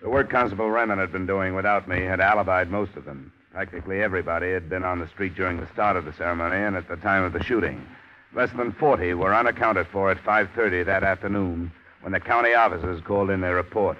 The 0.01 0.09
work 0.09 0.29
Constable 0.29 0.69
Remen 0.69 0.97
had 0.97 1.11
been 1.11 1.27
doing 1.27 1.53
without 1.53 1.87
me 1.87 2.01
had 2.01 2.19
alibied 2.19 2.69
most 2.69 2.95
of 2.95 3.05
them. 3.05 3.31
Practically 3.51 4.01
everybody 4.01 4.51
had 4.51 4.69
been 4.69 4.83
on 4.83 4.99
the 4.99 5.07
street 5.07 5.35
during 5.35 5.59
the 5.59 5.71
start 5.73 5.97
of 5.97 6.05
the 6.05 6.13
ceremony 6.13 6.57
and 6.57 6.75
at 6.75 6.87
the 6.87 6.97
time 6.97 7.23
of 7.23 7.33
the 7.33 7.43
shooting. 7.43 7.85
Less 8.33 8.51
than 8.51 8.71
40 8.71 9.13
were 9.13 9.33
unaccounted 9.33 9.87
for 9.87 10.11
at 10.11 10.23
5:30 10.23 10.83
that 10.85 11.03
afternoon 11.03 11.71
when 12.01 12.11
the 12.11 12.19
county 12.19 12.53
officers 12.53 13.01
called 13.01 13.29
in 13.29 13.41
their 13.41 13.55
report. 13.55 13.97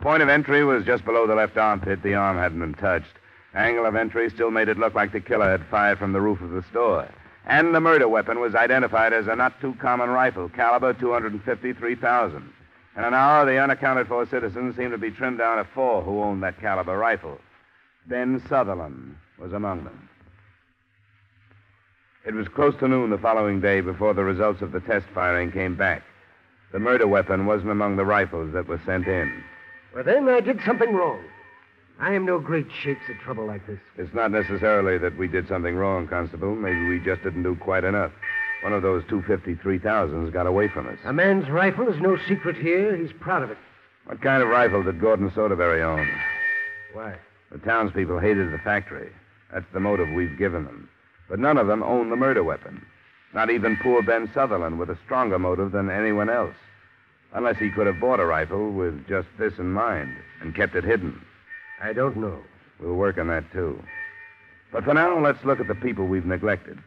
Point 0.00 0.22
of 0.22 0.28
entry 0.28 0.64
was 0.64 0.84
just 0.84 1.04
below 1.04 1.26
the 1.26 1.34
left 1.34 1.56
armpit. 1.56 2.02
The 2.02 2.14
arm 2.14 2.36
hadn't 2.36 2.60
been 2.60 2.74
touched. 2.74 3.14
Angle 3.54 3.86
of 3.86 3.94
entry 3.94 4.30
still 4.30 4.50
made 4.50 4.68
it 4.68 4.78
look 4.78 4.94
like 4.94 5.12
the 5.12 5.20
killer 5.20 5.50
had 5.50 5.64
fired 5.66 5.98
from 5.98 6.12
the 6.12 6.20
roof 6.20 6.40
of 6.40 6.50
the 6.50 6.62
store. 6.64 7.08
And 7.46 7.74
the 7.74 7.80
murder 7.80 8.08
weapon 8.08 8.40
was 8.40 8.54
identified 8.54 9.12
as 9.12 9.26
a 9.26 9.36
not 9.36 9.60
too 9.60 9.74
common 9.74 10.08
rifle, 10.08 10.48
caliber 10.48 10.94
253,000. 10.94 12.52
In 12.96 13.04
an 13.04 13.12
hour, 13.12 13.44
the 13.44 13.58
unaccounted 13.58 14.06
for 14.06 14.24
citizens 14.26 14.76
seemed 14.76 14.92
to 14.92 14.98
be 14.98 15.10
trimmed 15.10 15.38
down 15.38 15.58
to 15.58 15.64
four 15.74 16.02
who 16.02 16.22
owned 16.22 16.42
that 16.42 16.60
caliber 16.60 16.96
rifle. 16.96 17.38
Ben 18.06 18.42
Sutherland 18.48 19.16
was 19.38 19.52
among 19.52 19.84
them. 19.84 20.08
It 22.24 22.34
was 22.34 22.48
close 22.48 22.74
to 22.78 22.88
noon 22.88 23.10
the 23.10 23.18
following 23.18 23.60
day 23.60 23.82
before 23.82 24.14
the 24.14 24.24
results 24.24 24.62
of 24.62 24.72
the 24.72 24.80
test 24.80 25.06
firing 25.12 25.52
came 25.52 25.76
back. 25.76 26.02
The 26.72 26.78
murder 26.78 27.06
weapon 27.06 27.46
wasn't 27.46 27.70
among 27.70 27.96
the 27.96 28.04
rifles 28.04 28.52
that 28.54 28.66
were 28.66 28.80
sent 28.86 29.06
in. 29.06 29.44
Well, 29.94 30.04
then 30.04 30.28
I 30.28 30.40
did 30.40 30.60
something 30.64 30.94
wrong. 30.94 31.22
I 32.00 32.12
am 32.12 32.26
no 32.26 32.38
great 32.38 32.66
shakes 32.82 33.04
at 33.08 33.20
trouble 33.20 33.46
like 33.46 33.66
this. 33.66 33.78
It's 33.96 34.14
not 34.14 34.30
necessarily 34.30 34.98
that 34.98 35.16
we 35.16 35.28
did 35.28 35.46
something 35.48 35.76
wrong, 35.76 36.08
Constable. 36.08 36.54
Maybe 36.54 36.86
we 36.88 36.98
just 36.98 37.22
didn't 37.22 37.44
do 37.44 37.54
quite 37.56 37.84
enough. 37.84 38.12
One 38.62 38.72
of 38.72 38.82
those 38.82 39.04
253,000s 39.04 40.32
got 40.32 40.46
away 40.46 40.68
from 40.68 40.88
us. 40.88 40.98
A 41.04 41.12
man's 41.12 41.48
rifle 41.50 41.88
is 41.88 42.00
no 42.00 42.16
secret 42.26 42.56
here. 42.56 42.96
He's 42.96 43.12
proud 43.12 43.42
of 43.42 43.50
it. 43.50 43.58
What 44.06 44.22
kind 44.22 44.42
of 44.42 44.48
rifle 44.48 44.82
did 44.82 45.00
Gordon 45.00 45.30
Soderberry 45.30 45.82
own? 45.82 46.08
Why? 46.92 47.14
The 47.52 47.58
townspeople 47.58 48.18
hated 48.18 48.52
the 48.52 48.58
factory. 48.58 49.10
That's 49.52 49.66
the 49.72 49.80
motive 49.80 50.08
we've 50.10 50.38
given 50.38 50.64
them. 50.64 50.88
But 51.28 51.38
none 51.38 51.58
of 51.58 51.66
them 51.66 51.82
owned 51.82 52.10
the 52.10 52.16
murder 52.16 52.42
weapon. 52.42 52.84
Not 53.34 53.50
even 53.50 53.76
poor 53.82 54.02
Ben 54.02 54.30
Sutherland 54.34 54.78
with 54.78 54.90
a 54.90 54.98
stronger 55.04 55.38
motive 55.38 55.72
than 55.72 55.90
anyone 55.90 56.28
else. 56.28 56.54
Unless 57.32 57.58
he 57.58 57.70
could 57.70 57.86
have 57.86 58.00
bought 58.00 58.20
a 58.20 58.24
rifle 58.26 58.70
with 58.72 59.06
just 59.08 59.28
this 59.38 59.58
in 59.58 59.72
mind 59.72 60.14
and 60.40 60.54
kept 60.54 60.74
it 60.74 60.84
hidden. 60.84 61.20
I 61.82 61.92
don't 61.92 62.16
know. 62.16 62.38
We'll 62.80 62.94
work 62.94 63.18
on 63.18 63.28
that, 63.28 63.50
too. 63.52 63.82
But 64.72 64.84
for 64.84 64.94
now, 64.94 65.18
let's 65.20 65.44
look 65.44 65.60
at 65.60 65.68
the 65.68 65.74
people 65.74 66.06
we've 66.06 66.26
neglected. 66.26 66.78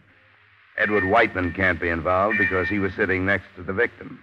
Edward 0.77 1.09
Whiteman 1.09 1.53
can't 1.53 1.79
be 1.79 1.89
involved 1.89 2.37
because 2.37 2.67
he 2.67 2.79
was 2.79 2.93
sitting 2.93 3.25
next 3.25 3.45
to 3.55 3.63
the 3.63 3.73
victim. 3.73 4.19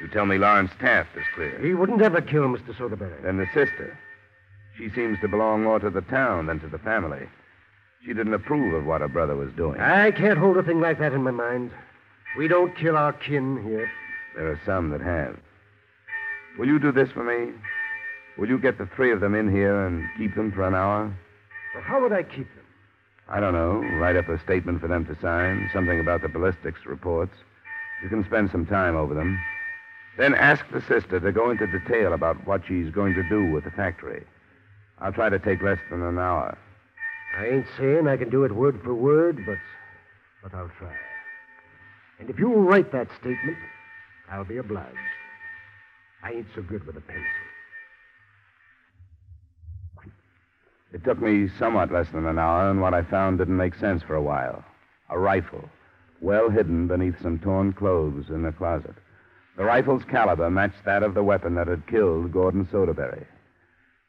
You 0.00 0.08
tell 0.08 0.26
me 0.26 0.38
Lawrence 0.38 0.70
Taft 0.78 1.16
is 1.16 1.24
clear. 1.34 1.58
He 1.60 1.74
wouldn't 1.74 2.02
ever 2.02 2.20
kill 2.20 2.44
Mr. 2.44 2.74
Soderberry. 2.74 3.22
Then 3.22 3.38
the 3.38 3.46
sister. 3.46 3.98
She 4.76 4.90
seems 4.90 5.18
to 5.20 5.28
belong 5.28 5.64
more 5.64 5.80
to 5.80 5.90
the 5.90 6.02
town 6.02 6.46
than 6.46 6.60
to 6.60 6.68
the 6.68 6.78
family. 6.78 7.28
She 8.04 8.14
didn't 8.14 8.34
approve 8.34 8.74
of 8.74 8.86
what 8.86 9.00
her 9.00 9.08
brother 9.08 9.34
was 9.34 9.52
doing. 9.56 9.80
I 9.80 10.12
can't 10.12 10.38
hold 10.38 10.56
a 10.56 10.62
thing 10.62 10.80
like 10.80 11.00
that 11.00 11.12
in 11.12 11.24
my 11.24 11.32
mind. 11.32 11.72
We 12.36 12.46
don't 12.46 12.76
kill 12.76 12.96
our 12.96 13.12
kin 13.12 13.60
here. 13.64 13.90
There 14.36 14.48
are 14.48 14.60
some 14.64 14.90
that 14.90 15.00
have. 15.00 15.36
Will 16.58 16.68
you 16.68 16.78
do 16.78 16.92
this 16.92 17.10
for 17.10 17.24
me? 17.24 17.52
Will 18.38 18.48
you 18.48 18.58
get 18.58 18.78
the 18.78 18.86
three 18.94 19.12
of 19.12 19.20
them 19.20 19.34
in 19.34 19.50
here 19.50 19.86
and 19.86 20.08
keep 20.16 20.34
them 20.36 20.52
for 20.52 20.62
an 20.62 20.74
hour? 20.74 21.12
But 21.74 21.82
how 21.82 22.00
would 22.00 22.12
I 22.12 22.22
keep 22.22 22.46
them? 22.54 22.64
I 23.28 23.40
don't 23.40 23.52
know. 23.52 23.80
Write 23.98 24.16
up 24.16 24.28
a 24.28 24.38
statement 24.38 24.80
for 24.80 24.88
them 24.88 25.04
to 25.06 25.20
sign, 25.20 25.68
something 25.72 26.00
about 26.00 26.22
the 26.22 26.28
ballistics 26.28 26.86
reports. 26.86 27.34
You 28.02 28.08
can 28.08 28.24
spend 28.24 28.50
some 28.50 28.64
time 28.64 28.96
over 28.96 29.12
them. 29.12 29.38
Then 30.16 30.34
ask 30.34 30.64
the 30.70 30.80
sister 30.80 31.20
to 31.20 31.32
go 31.32 31.50
into 31.50 31.66
detail 31.66 32.12
about 32.12 32.46
what 32.46 32.62
she's 32.66 32.90
going 32.90 33.14
to 33.14 33.28
do 33.28 33.52
with 33.52 33.64
the 33.64 33.70
factory. 33.70 34.24
I'll 34.98 35.12
try 35.12 35.28
to 35.28 35.38
take 35.38 35.62
less 35.62 35.78
than 35.90 36.02
an 36.02 36.18
hour. 36.18 36.56
I 37.36 37.46
ain't 37.46 37.66
saying 37.76 38.08
I 38.08 38.16
can 38.16 38.30
do 38.30 38.44
it 38.44 38.52
word 38.52 38.80
for 38.82 38.94
word, 38.94 39.44
but 39.46 39.58
but 40.42 40.54
I'll 40.56 40.70
try. 40.78 40.94
And 42.18 42.30
if 42.30 42.38
you'll 42.38 42.62
write 42.62 42.92
that 42.92 43.08
statement, 43.20 43.58
I'll 44.30 44.44
be 44.44 44.56
obliged. 44.56 44.96
I 46.22 46.32
ain't 46.32 46.46
so 46.54 46.62
good 46.62 46.86
with 46.86 46.96
a 46.96 47.00
pencil. 47.00 47.47
It 50.92 51.04
took 51.04 51.20
me 51.20 51.48
somewhat 51.58 51.92
less 51.92 52.08
than 52.10 52.26
an 52.26 52.38
hour, 52.38 52.70
and 52.70 52.80
what 52.80 52.94
I 52.94 53.02
found 53.02 53.38
didn't 53.38 53.56
make 53.56 53.74
sense 53.74 54.02
for 54.02 54.14
a 54.14 54.22
while. 54.22 54.64
A 55.10 55.18
rifle, 55.18 55.68
well 56.20 56.48
hidden 56.50 56.86
beneath 56.86 57.20
some 57.20 57.38
torn 57.38 57.72
clothes 57.72 58.30
in 58.30 58.44
a 58.44 58.52
closet. 58.52 58.94
The 59.56 59.64
rifle's 59.64 60.04
caliber 60.04 60.50
matched 60.50 60.84
that 60.84 61.02
of 61.02 61.14
the 61.14 61.22
weapon 61.22 61.54
that 61.56 61.66
had 61.66 61.86
killed 61.86 62.32
Gordon 62.32 62.66
Soderberry. 62.66 63.26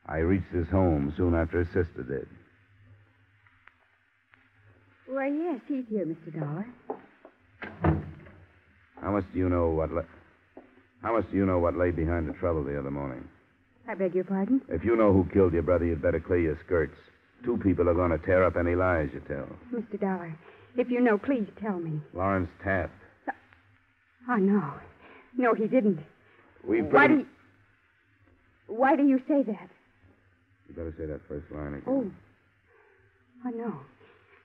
I 0.08 0.20
reached 0.20 0.52
his 0.52 0.68
home 0.70 1.14
soon 1.18 1.36
after 1.36 1.60
his 1.60 1.68
sister 1.68 2.04
did. 2.04 2.28
Why, 5.08 5.28
yes, 5.28 5.60
he's 5.68 5.86
here, 5.90 6.06
Mr. 6.06 6.40
Dollar. 6.40 6.66
How 9.02 9.12
much 9.12 9.26
do 9.34 9.40
you 9.40 9.50
know 9.50 9.70
what 9.70 9.92
la- 9.92 10.04
How 11.02 11.14
much 11.14 11.30
do 11.32 11.38
you 11.38 11.46
know 11.46 11.60
what 11.60 11.76
lay 11.76 11.92
behind 11.92 12.30
the 12.30 12.34
trouble 12.34 12.64
the 12.64 12.78
other 12.78 12.92
morning? 12.92 13.28
I 13.90 13.96
beg 13.96 14.14
your 14.14 14.24
pardon? 14.24 14.62
If 14.70 14.86
you 14.86 14.96
know 14.96 15.12
who 15.12 15.28
killed 15.34 15.52
your 15.52 15.64
brother, 15.64 15.84
you'd 15.84 16.02
better 16.02 16.20
clear 16.20 16.40
your 16.40 16.60
skirts. 16.64 16.96
Two 17.44 17.58
people 17.58 17.90
are 17.90 17.96
going 17.96 18.12
to 18.12 18.20
tear 18.20 18.44
up 18.44 18.56
any 18.56 18.76
lies 18.76 19.10
you 19.14 19.20
tell. 19.22 19.48
Mr. 19.74 20.00
Dollar, 20.00 20.38
if 20.78 20.92
you 20.92 21.02
know, 21.02 21.18
please 21.18 21.48
tell 21.60 21.80
me. 21.80 22.00
Lawrence 22.14 22.50
Taft. 22.64 22.94
Oh, 24.30 24.36
no. 24.36 24.74
No, 25.36 25.56
he 25.56 25.66
didn't. 25.66 26.00
We 26.64 26.84
Why 26.84 27.08
do 27.08 27.14
you... 27.16 27.26
Why 28.68 28.96
do 28.96 29.08
you 29.08 29.18
say 29.28 29.42
that? 29.42 29.70
You 30.68 30.76
better 30.76 30.94
say 30.96 31.08
that 31.08 31.22
first 31.28 31.52
line 31.52 31.74
again. 31.74 31.84
Oh. 31.88 32.12
Oh, 33.48 33.50
no. 33.50 33.80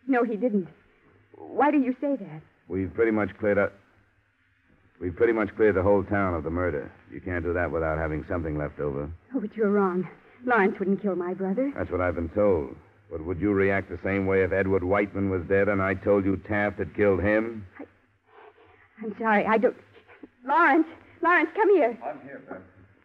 No, 0.07 0.25
he 0.25 0.37
didn't. 0.37 0.69
Why 1.37 1.71
do 1.71 1.79
you 1.79 1.95
say 2.01 2.17
that? 2.17 2.41
We've 2.69 2.93
pretty 2.95 3.11
much 3.11 3.29
cleared 3.39 3.59
up. 3.59 3.75
We've 5.01 5.15
pretty 5.15 5.33
much 5.33 5.55
cleared 5.57 5.75
the 5.77 5.83
whole 5.83 6.05
town 6.05 6.35
of 6.35 6.45
the 6.45 6.51
murder. 6.51 6.91
You 7.13 7.21
can't 7.21 7.45
do 7.45 7.53
that 7.53 7.71
without 7.71 7.99
having 7.99 8.25
something 8.29 8.57
left 8.57 8.79
over. 8.81 9.11
Oh, 9.35 9.41
but 9.41 9.57
you're 9.57 9.71
wrong. 9.71 10.09
Lawrence 10.47 10.79
wouldn't 10.79 11.03
kill 11.03 11.17
my 11.17 11.35
brother. 11.35 11.73
That's 11.77 11.91
what 11.91 12.01
I've 12.01 12.15
been 12.15 12.29
told. 12.31 12.77
But 13.11 13.25
would 13.25 13.41
you 13.41 13.53
react 13.53 13.91
the 13.91 13.99
same 14.05 14.27
way 14.27 14.43
if 14.43 14.53
Edward 14.53 14.85
Whiteman 14.85 15.31
was 15.31 15.43
dead 15.49 15.69
and 15.69 15.83
I 15.83 15.95
told 15.95 16.25
you 16.25 16.37
Taft 16.37 16.79
had 16.79 16.95
killed 16.95 17.21
him? 17.23 17.67
I... 17.79 17.85
I'm 19.03 19.15
sorry. 19.19 19.47
I 19.47 19.59
don't. 19.59 19.77
Lawrence! 20.47 20.87
Lawrence, 21.23 21.51
come 21.55 21.75
here. 21.77 21.99
I'm 22.05 22.21
here, 22.23 22.43
Ben. 22.49 22.59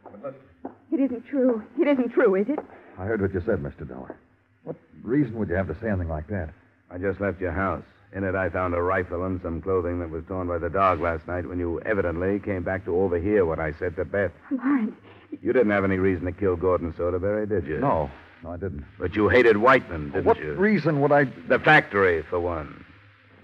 But 0.04 0.21
listen, 0.23 0.75
It 0.91 0.99
isn't 0.99 1.25
true. 1.28 1.63
It 1.80 1.88
isn't 1.88 2.10
true, 2.13 2.36
is 2.36 2.47
it? 2.49 2.60
I 2.97 3.06
heard 3.06 3.21
what 3.21 3.34
you 3.34 3.41
said, 3.45 3.60
Mr. 3.60 3.88
Dollar. 3.88 4.17
What 4.63 4.75
reason 5.04 5.36
would 5.36 5.49
you 5.49 5.56
have 5.56 5.67
to 5.67 5.75
say 5.82 5.88
anything 5.89 6.10
like 6.10 6.28
that? 6.28 6.49
I 6.91 6.97
just 6.97 7.19
left 7.21 7.39
your 7.41 7.52
house. 7.52 7.84
In 8.15 8.23
it, 8.23 8.34
I 8.34 8.49
found 8.49 8.73
a 8.73 8.82
rifle 8.82 9.23
and 9.25 9.39
some 9.43 9.62
clothing 9.62 9.99
that 9.99 10.10
was 10.10 10.23
torn 10.28 10.47
by 10.47 10.58
the 10.58 10.69
dog 10.69 10.99
last 10.99 11.28
night 11.28 11.47
when 11.47 11.60
you 11.60 11.80
evidently 11.82 12.39
came 12.39 12.63
back 12.63 12.84
to 12.86 12.95
overhear 12.99 13.45
what 13.45 13.60
I 13.60 13.71
said 13.73 13.95
to 13.97 14.06
Beth. 14.06 14.32
Lawrence, 14.49 14.95
You 15.43 15.54
didn't 15.54 15.69
have 15.69 15.84
any 15.84 15.97
reason 15.97 16.25
to 16.25 16.32
kill 16.32 16.56
Gordon 16.56 16.91
Soderberry, 16.93 17.47
did 17.47 17.67
you? 17.67 17.78
No, 17.80 18.10
no, 18.43 18.52
I 18.52 18.58
didn't. 18.58 18.84
But 18.97 19.15
you 19.15 19.30
hated 19.30 19.58
Whiteman, 19.58 20.10
didn't 20.10 20.25
what 20.25 20.39
you? 20.39 20.54
reason 20.54 21.02
would 21.02 21.12
I? 21.12 21.25
The 21.47 21.60
factory, 21.60 22.23
for 22.23 22.39
one. 22.39 22.84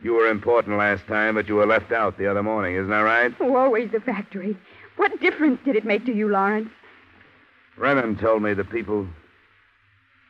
You 0.02 0.14
were 0.14 0.30
important 0.30 0.78
last 0.80 1.06
time, 1.06 1.36
but 1.36 1.48
you 1.48 1.56
were 1.56 1.68
left 1.68 1.92
out 1.92 2.18
the 2.18 2.26
other 2.30 2.42
morning, 2.42 2.76
isn't 2.76 2.90
that 2.90 3.00
right? 3.02 3.32
oh, 3.40 3.56
always 3.56 3.92
the 3.92 4.00
factory. 4.00 4.58
What 4.98 5.20
difference 5.22 5.60
did 5.64 5.76
it 5.76 5.86
make 5.86 6.06
to 6.06 6.14
you, 6.14 6.28
Lawrence? 6.30 6.70
Remen 7.78 8.16
told 8.20 8.42
me 8.42 8.56
the 8.56 8.64
people. 8.64 9.08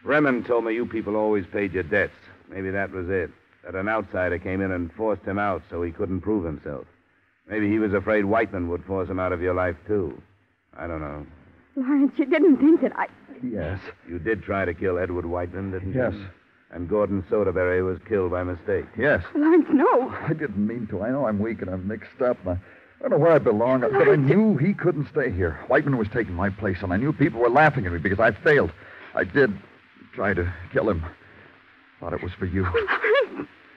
Remen 0.03 0.43
told 0.45 0.65
me 0.65 0.73
you 0.73 0.85
people 0.85 1.15
always 1.15 1.45
paid 1.45 1.71
your 1.73 1.83
debts. 1.83 2.13
Maybe 2.49 2.71
that 2.71 2.91
was 2.91 3.09
it. 3.09 3.31
That 3.63 3.75
an 3.75 3.89
outsider 3.89 4.37
came 4.37 4.61
in 4.61 4.71
and 4.71 4.93
forced 4.93 5.23
him 5.23 5.39
out 5.39 5.63
so 5.69 5.81
he 5.81 5.91
couldn't 5.91 6.21
prove 6.21 6.45
himself. 6.45 6.85
Maybe 7.49 7.69
he 7.69 7.79
was 7.79 7.93
afraid 7.93 8.25
Whiteman 8.25 8.69
would 8.69 8.83
force 8.85 9.09
him 9.09 9.19
out 9.19 9.31
of 9.31 9.41
your 9.41 9.53
life, 9.53 9.75
too. 9.87 10.21
I 10.77 10.87
don't 10.87 11.01
know. 11.01 11.25
Lawrence, 11.75 12.13
you 12.17 12.25
didn't 12.25 12.57
think 12.57 12.81
that 12.81 12.97
I. 12.97 13.07
Yes. 13.43 13.79
You 14.07 14.19
did 14.19 14.43
try 14.43 14.65
to 14.65 14.73
kill 14.73 14.97
Edward 14.97 15.25
Whiteman, 15.25 15.71
didn't 15.71 15.93
you? 15.93 16.01
Yes. 16.01 16.13
And 16.71 16.89
Gordon 16.89 17.23
Soderberry 17.29 17.85
was 17.85 17.99
killed 18.07 18.31
by 18.31 18.43
mistake. 18.43 18.85
Yes. 18.97 19.23
Lawrence, 19.35 19.67
no. 19.71 20.09
I 20.09 20.33
didn't 20.33 20.65
mean 20.65 20.87
to. 20.87 21.01
I 21.01 21.11
know 21.11 21.27
I'm 21.27 21.39
weak 21.39 21.61
and 21.61 21.69
I'm 21.69 21.87
mixed 21.87 22.21
up. 22.21 22.37
And 22.45 22.51
I, 22.51 22.59
I 22.99 23.01
don't 23.01 23.11
know 23.11 23.17
where 23.17 23.31
I 23.31 23.39
belong, 23.39 23.81
but 23.81 24.09
I 24.09 24.15
knew 24.15 24.57
he 24.57 24.73
couldn't 24.73 25.07
stay 25.09 25.31
here. 25.31 25.59
Whiteman 25.67 25.97
was 25.97 26.07
taking 26.09 26.33
my 26.33 26.49
place, 26.49 26.77
and 26.81 26.91
I 26.93 26.97
knew 26.97 27.13
people 27.13 27.39
were 27.39 27.49
laughing 27.49 27.85
at 27.85 27.91
me 27.91 27.99
because 27.99 28.19
I 28.19 28.31
failed. 28.31 28.71
I 29.13 29.23
did 29.23 29.53
try 30.13 30.33
to 30.33 30.51
kill 30.71 30.89
him. 30.89 31.05
Thought 32.05 32.13
it 32.13 32.21
was 32.21 32.33
for 32.37 32.45
you. 32.45 32.63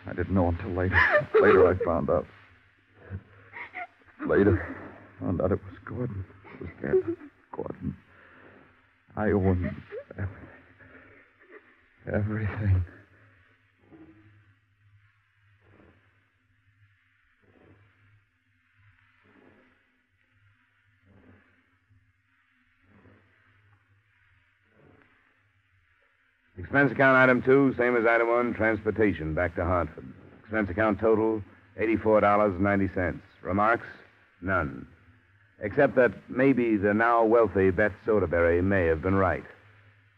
I 0.07 0.13
didn't 0.15 0.35
know 0.35 0.49
until 0.49 0.73
later. 0.73 0.95
Later, 1.41 1.67
I 1.67 1.83
found 1.83 2.11
out. 2.11 2.27
Later, 4.29 4.77
found 5.19 5.41
out 5.41 5.51
it 5.51 5.59
was 5.65 5.79
Gordon. 5.87 6.27
It 6.53 6.61
was 6.61 6.71
dead. 6.83 7.17
Gordon. 7.57 7.97
I 9.17 9.31
owe 9.31 9.41
him 9.41 9.83
everything. 10.19 10.49
Everything. 12.13 12.85
Expense 26.59 26.91
account 26.91 27.17
item 27.17 27.41
two, 27.41 27.73
same 27.79 27.97
as 27.97 28.05
item 28.05 28.29
one, 28.29 28.53
transportation 28.53 29.33
back 29.33 29.55
to 29.55 29.65
Hartford. 29.65 30.13
Expense 30.43 30.69
account 30.69 30.99
total, 30.99 31.43
$84.90. 31.81 33.21
Remarks? 33.43 33.87
None. 34.43 34.87
Except 35.61 35.95
that 35.95 36.13
maybe 36.29 36.77
the 36.77 36.93
now 36.93 37.25
wealthy 37.25 37.71
Beth 37.71 37.93
Soderberry 38.05 38.63
may 38.63 38.87
have 38.87 39.03
been 39.03 39.15
right. 39.15 39.45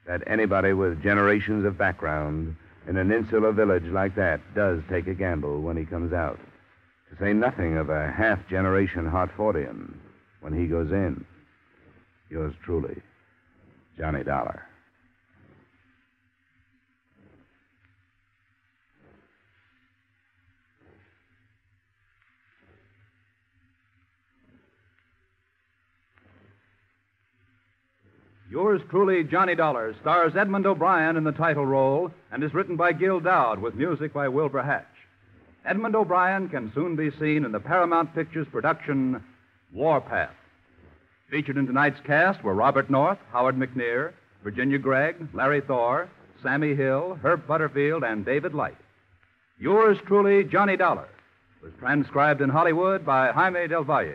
That 0.07 0.23
anybody 0.27 0.73
with 0.73 1.03
generations 1.03 1.67
of 1.67 1.77
background 1.77 2.57
in 2.89 2.97
an 2.97 3.13
insular 3.13 3.53
village 3.53 3.85
like 3.85 4.15
that 4.15 4.41
does 4.55 4.81
take 4.89 5.07
a 5.07 5.15
gamble 5.15 5.61
when 5.61 5.77
he 5.77 5.85
comes 5.85 6.13
out. 6.13 6.39
To 7.11 7.23
say 7.23 7.35
nothing 7.35 7.77
of 7.77 7.91
a 7.91 8.11
half 8.11 8.39
generation 8.49 9.05
Hartfordian 9.05 9.95
when 10.41 10.59
he 10.59 10.67
goes 10.67 10.91
in. 10.91 11.25
Yours 12.31 12.55
truly, 12.65 12.97
Johnny 13.99 14.25
Dollar. 14.25 14.70
Yours 28.51 28.81
truly, 28.91 29.23
Johnny 29.23 29.55
Dollar, 29.55 29.95
stars 30.01 30.33
Edmund 30.37 30.67
O'Brien 30.67 31.17
in 31.17 31.23
the 31.23 31.31
title 31.31 31.65
role 31.65 32.11
and 32.33 32.43
is 32.43 32.53
written 32.53 32.75
by 32.75 32.93
Gil 32.93 33.21
Doud 33.21 33.61
with 33.61 33.77
music 33.77 34.13
by 34.13 34.27
Wilbur 34.27 34.63
Hatch. 34.63 34.85
Edmund 35.65 35.95
O'Brien 35.95 36.49
can 36.49 36.73
soon 36.75 36.97
be 36.97 37.13
seen 37.13 37.45
in 37.45 37.53
the 37.53 37.61
Paramount 37.61 38.13
Pictures 38.13 38.49
production 38.51 39.23
Warpath. 39.73 40.35
Featured 41.31 41.59
in 41.59 41.67
tonight's 41.69 42.01
cast 42.05 42.43
were 42.43 42.55
Robert 42.55 42.91
North, 42.91 43.19
Howard 43.31 43.57
McNear, 43.57 44.15
Virginia 44.43 44.79
Gregg, 44.79 45.29
Larry 45.33 45.61
Thor, 45.61 46.09
Sammie 46.43 46.75
Hill, 46.75 47.21
Herb 47.23 47.47
Butterfield, 47.47 48.03
and 48.03 48.25
David 48.25 48.53
Light. 48.53 48.79
Yours 49.61 49.97
truly, 50.09 50.43
Johnny 50.43 50.77
Dollar, 50.77 51.07
was 51.63 51.71
transcribed 51.79 52.41
in 52.41 52.51
Hollywood 52.51 53.07
by 53.07 53.31
Jaime 53.31 53.69
Del 53.69 53.85
Valle. 53.85 54.15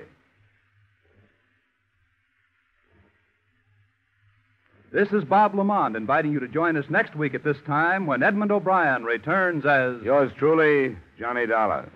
This 4.92 5.10
is 5.12 5.24
Bob 5.26 5.54
LeMond 5.54 5.98
inviting 5.98 6.32
you 6.32 6.40
to 6.40 6.48
join 6.48 6.78
us 6.78 6.86
next 6.90 7.16
week 7.16 7.34
at 7.34 7.44
this 7.44 7.58
time 7.66 8.06
when 8.06 8.24
Edmund 8.24 8.52
O'Brien 8.52 9.04
returns 9.04 9.66
as. 9.66 10.02
Yours 10.04 10.32
truly, 10.38 10.96
Johnny 11.20 11.46
Dollar. 11.46 11.90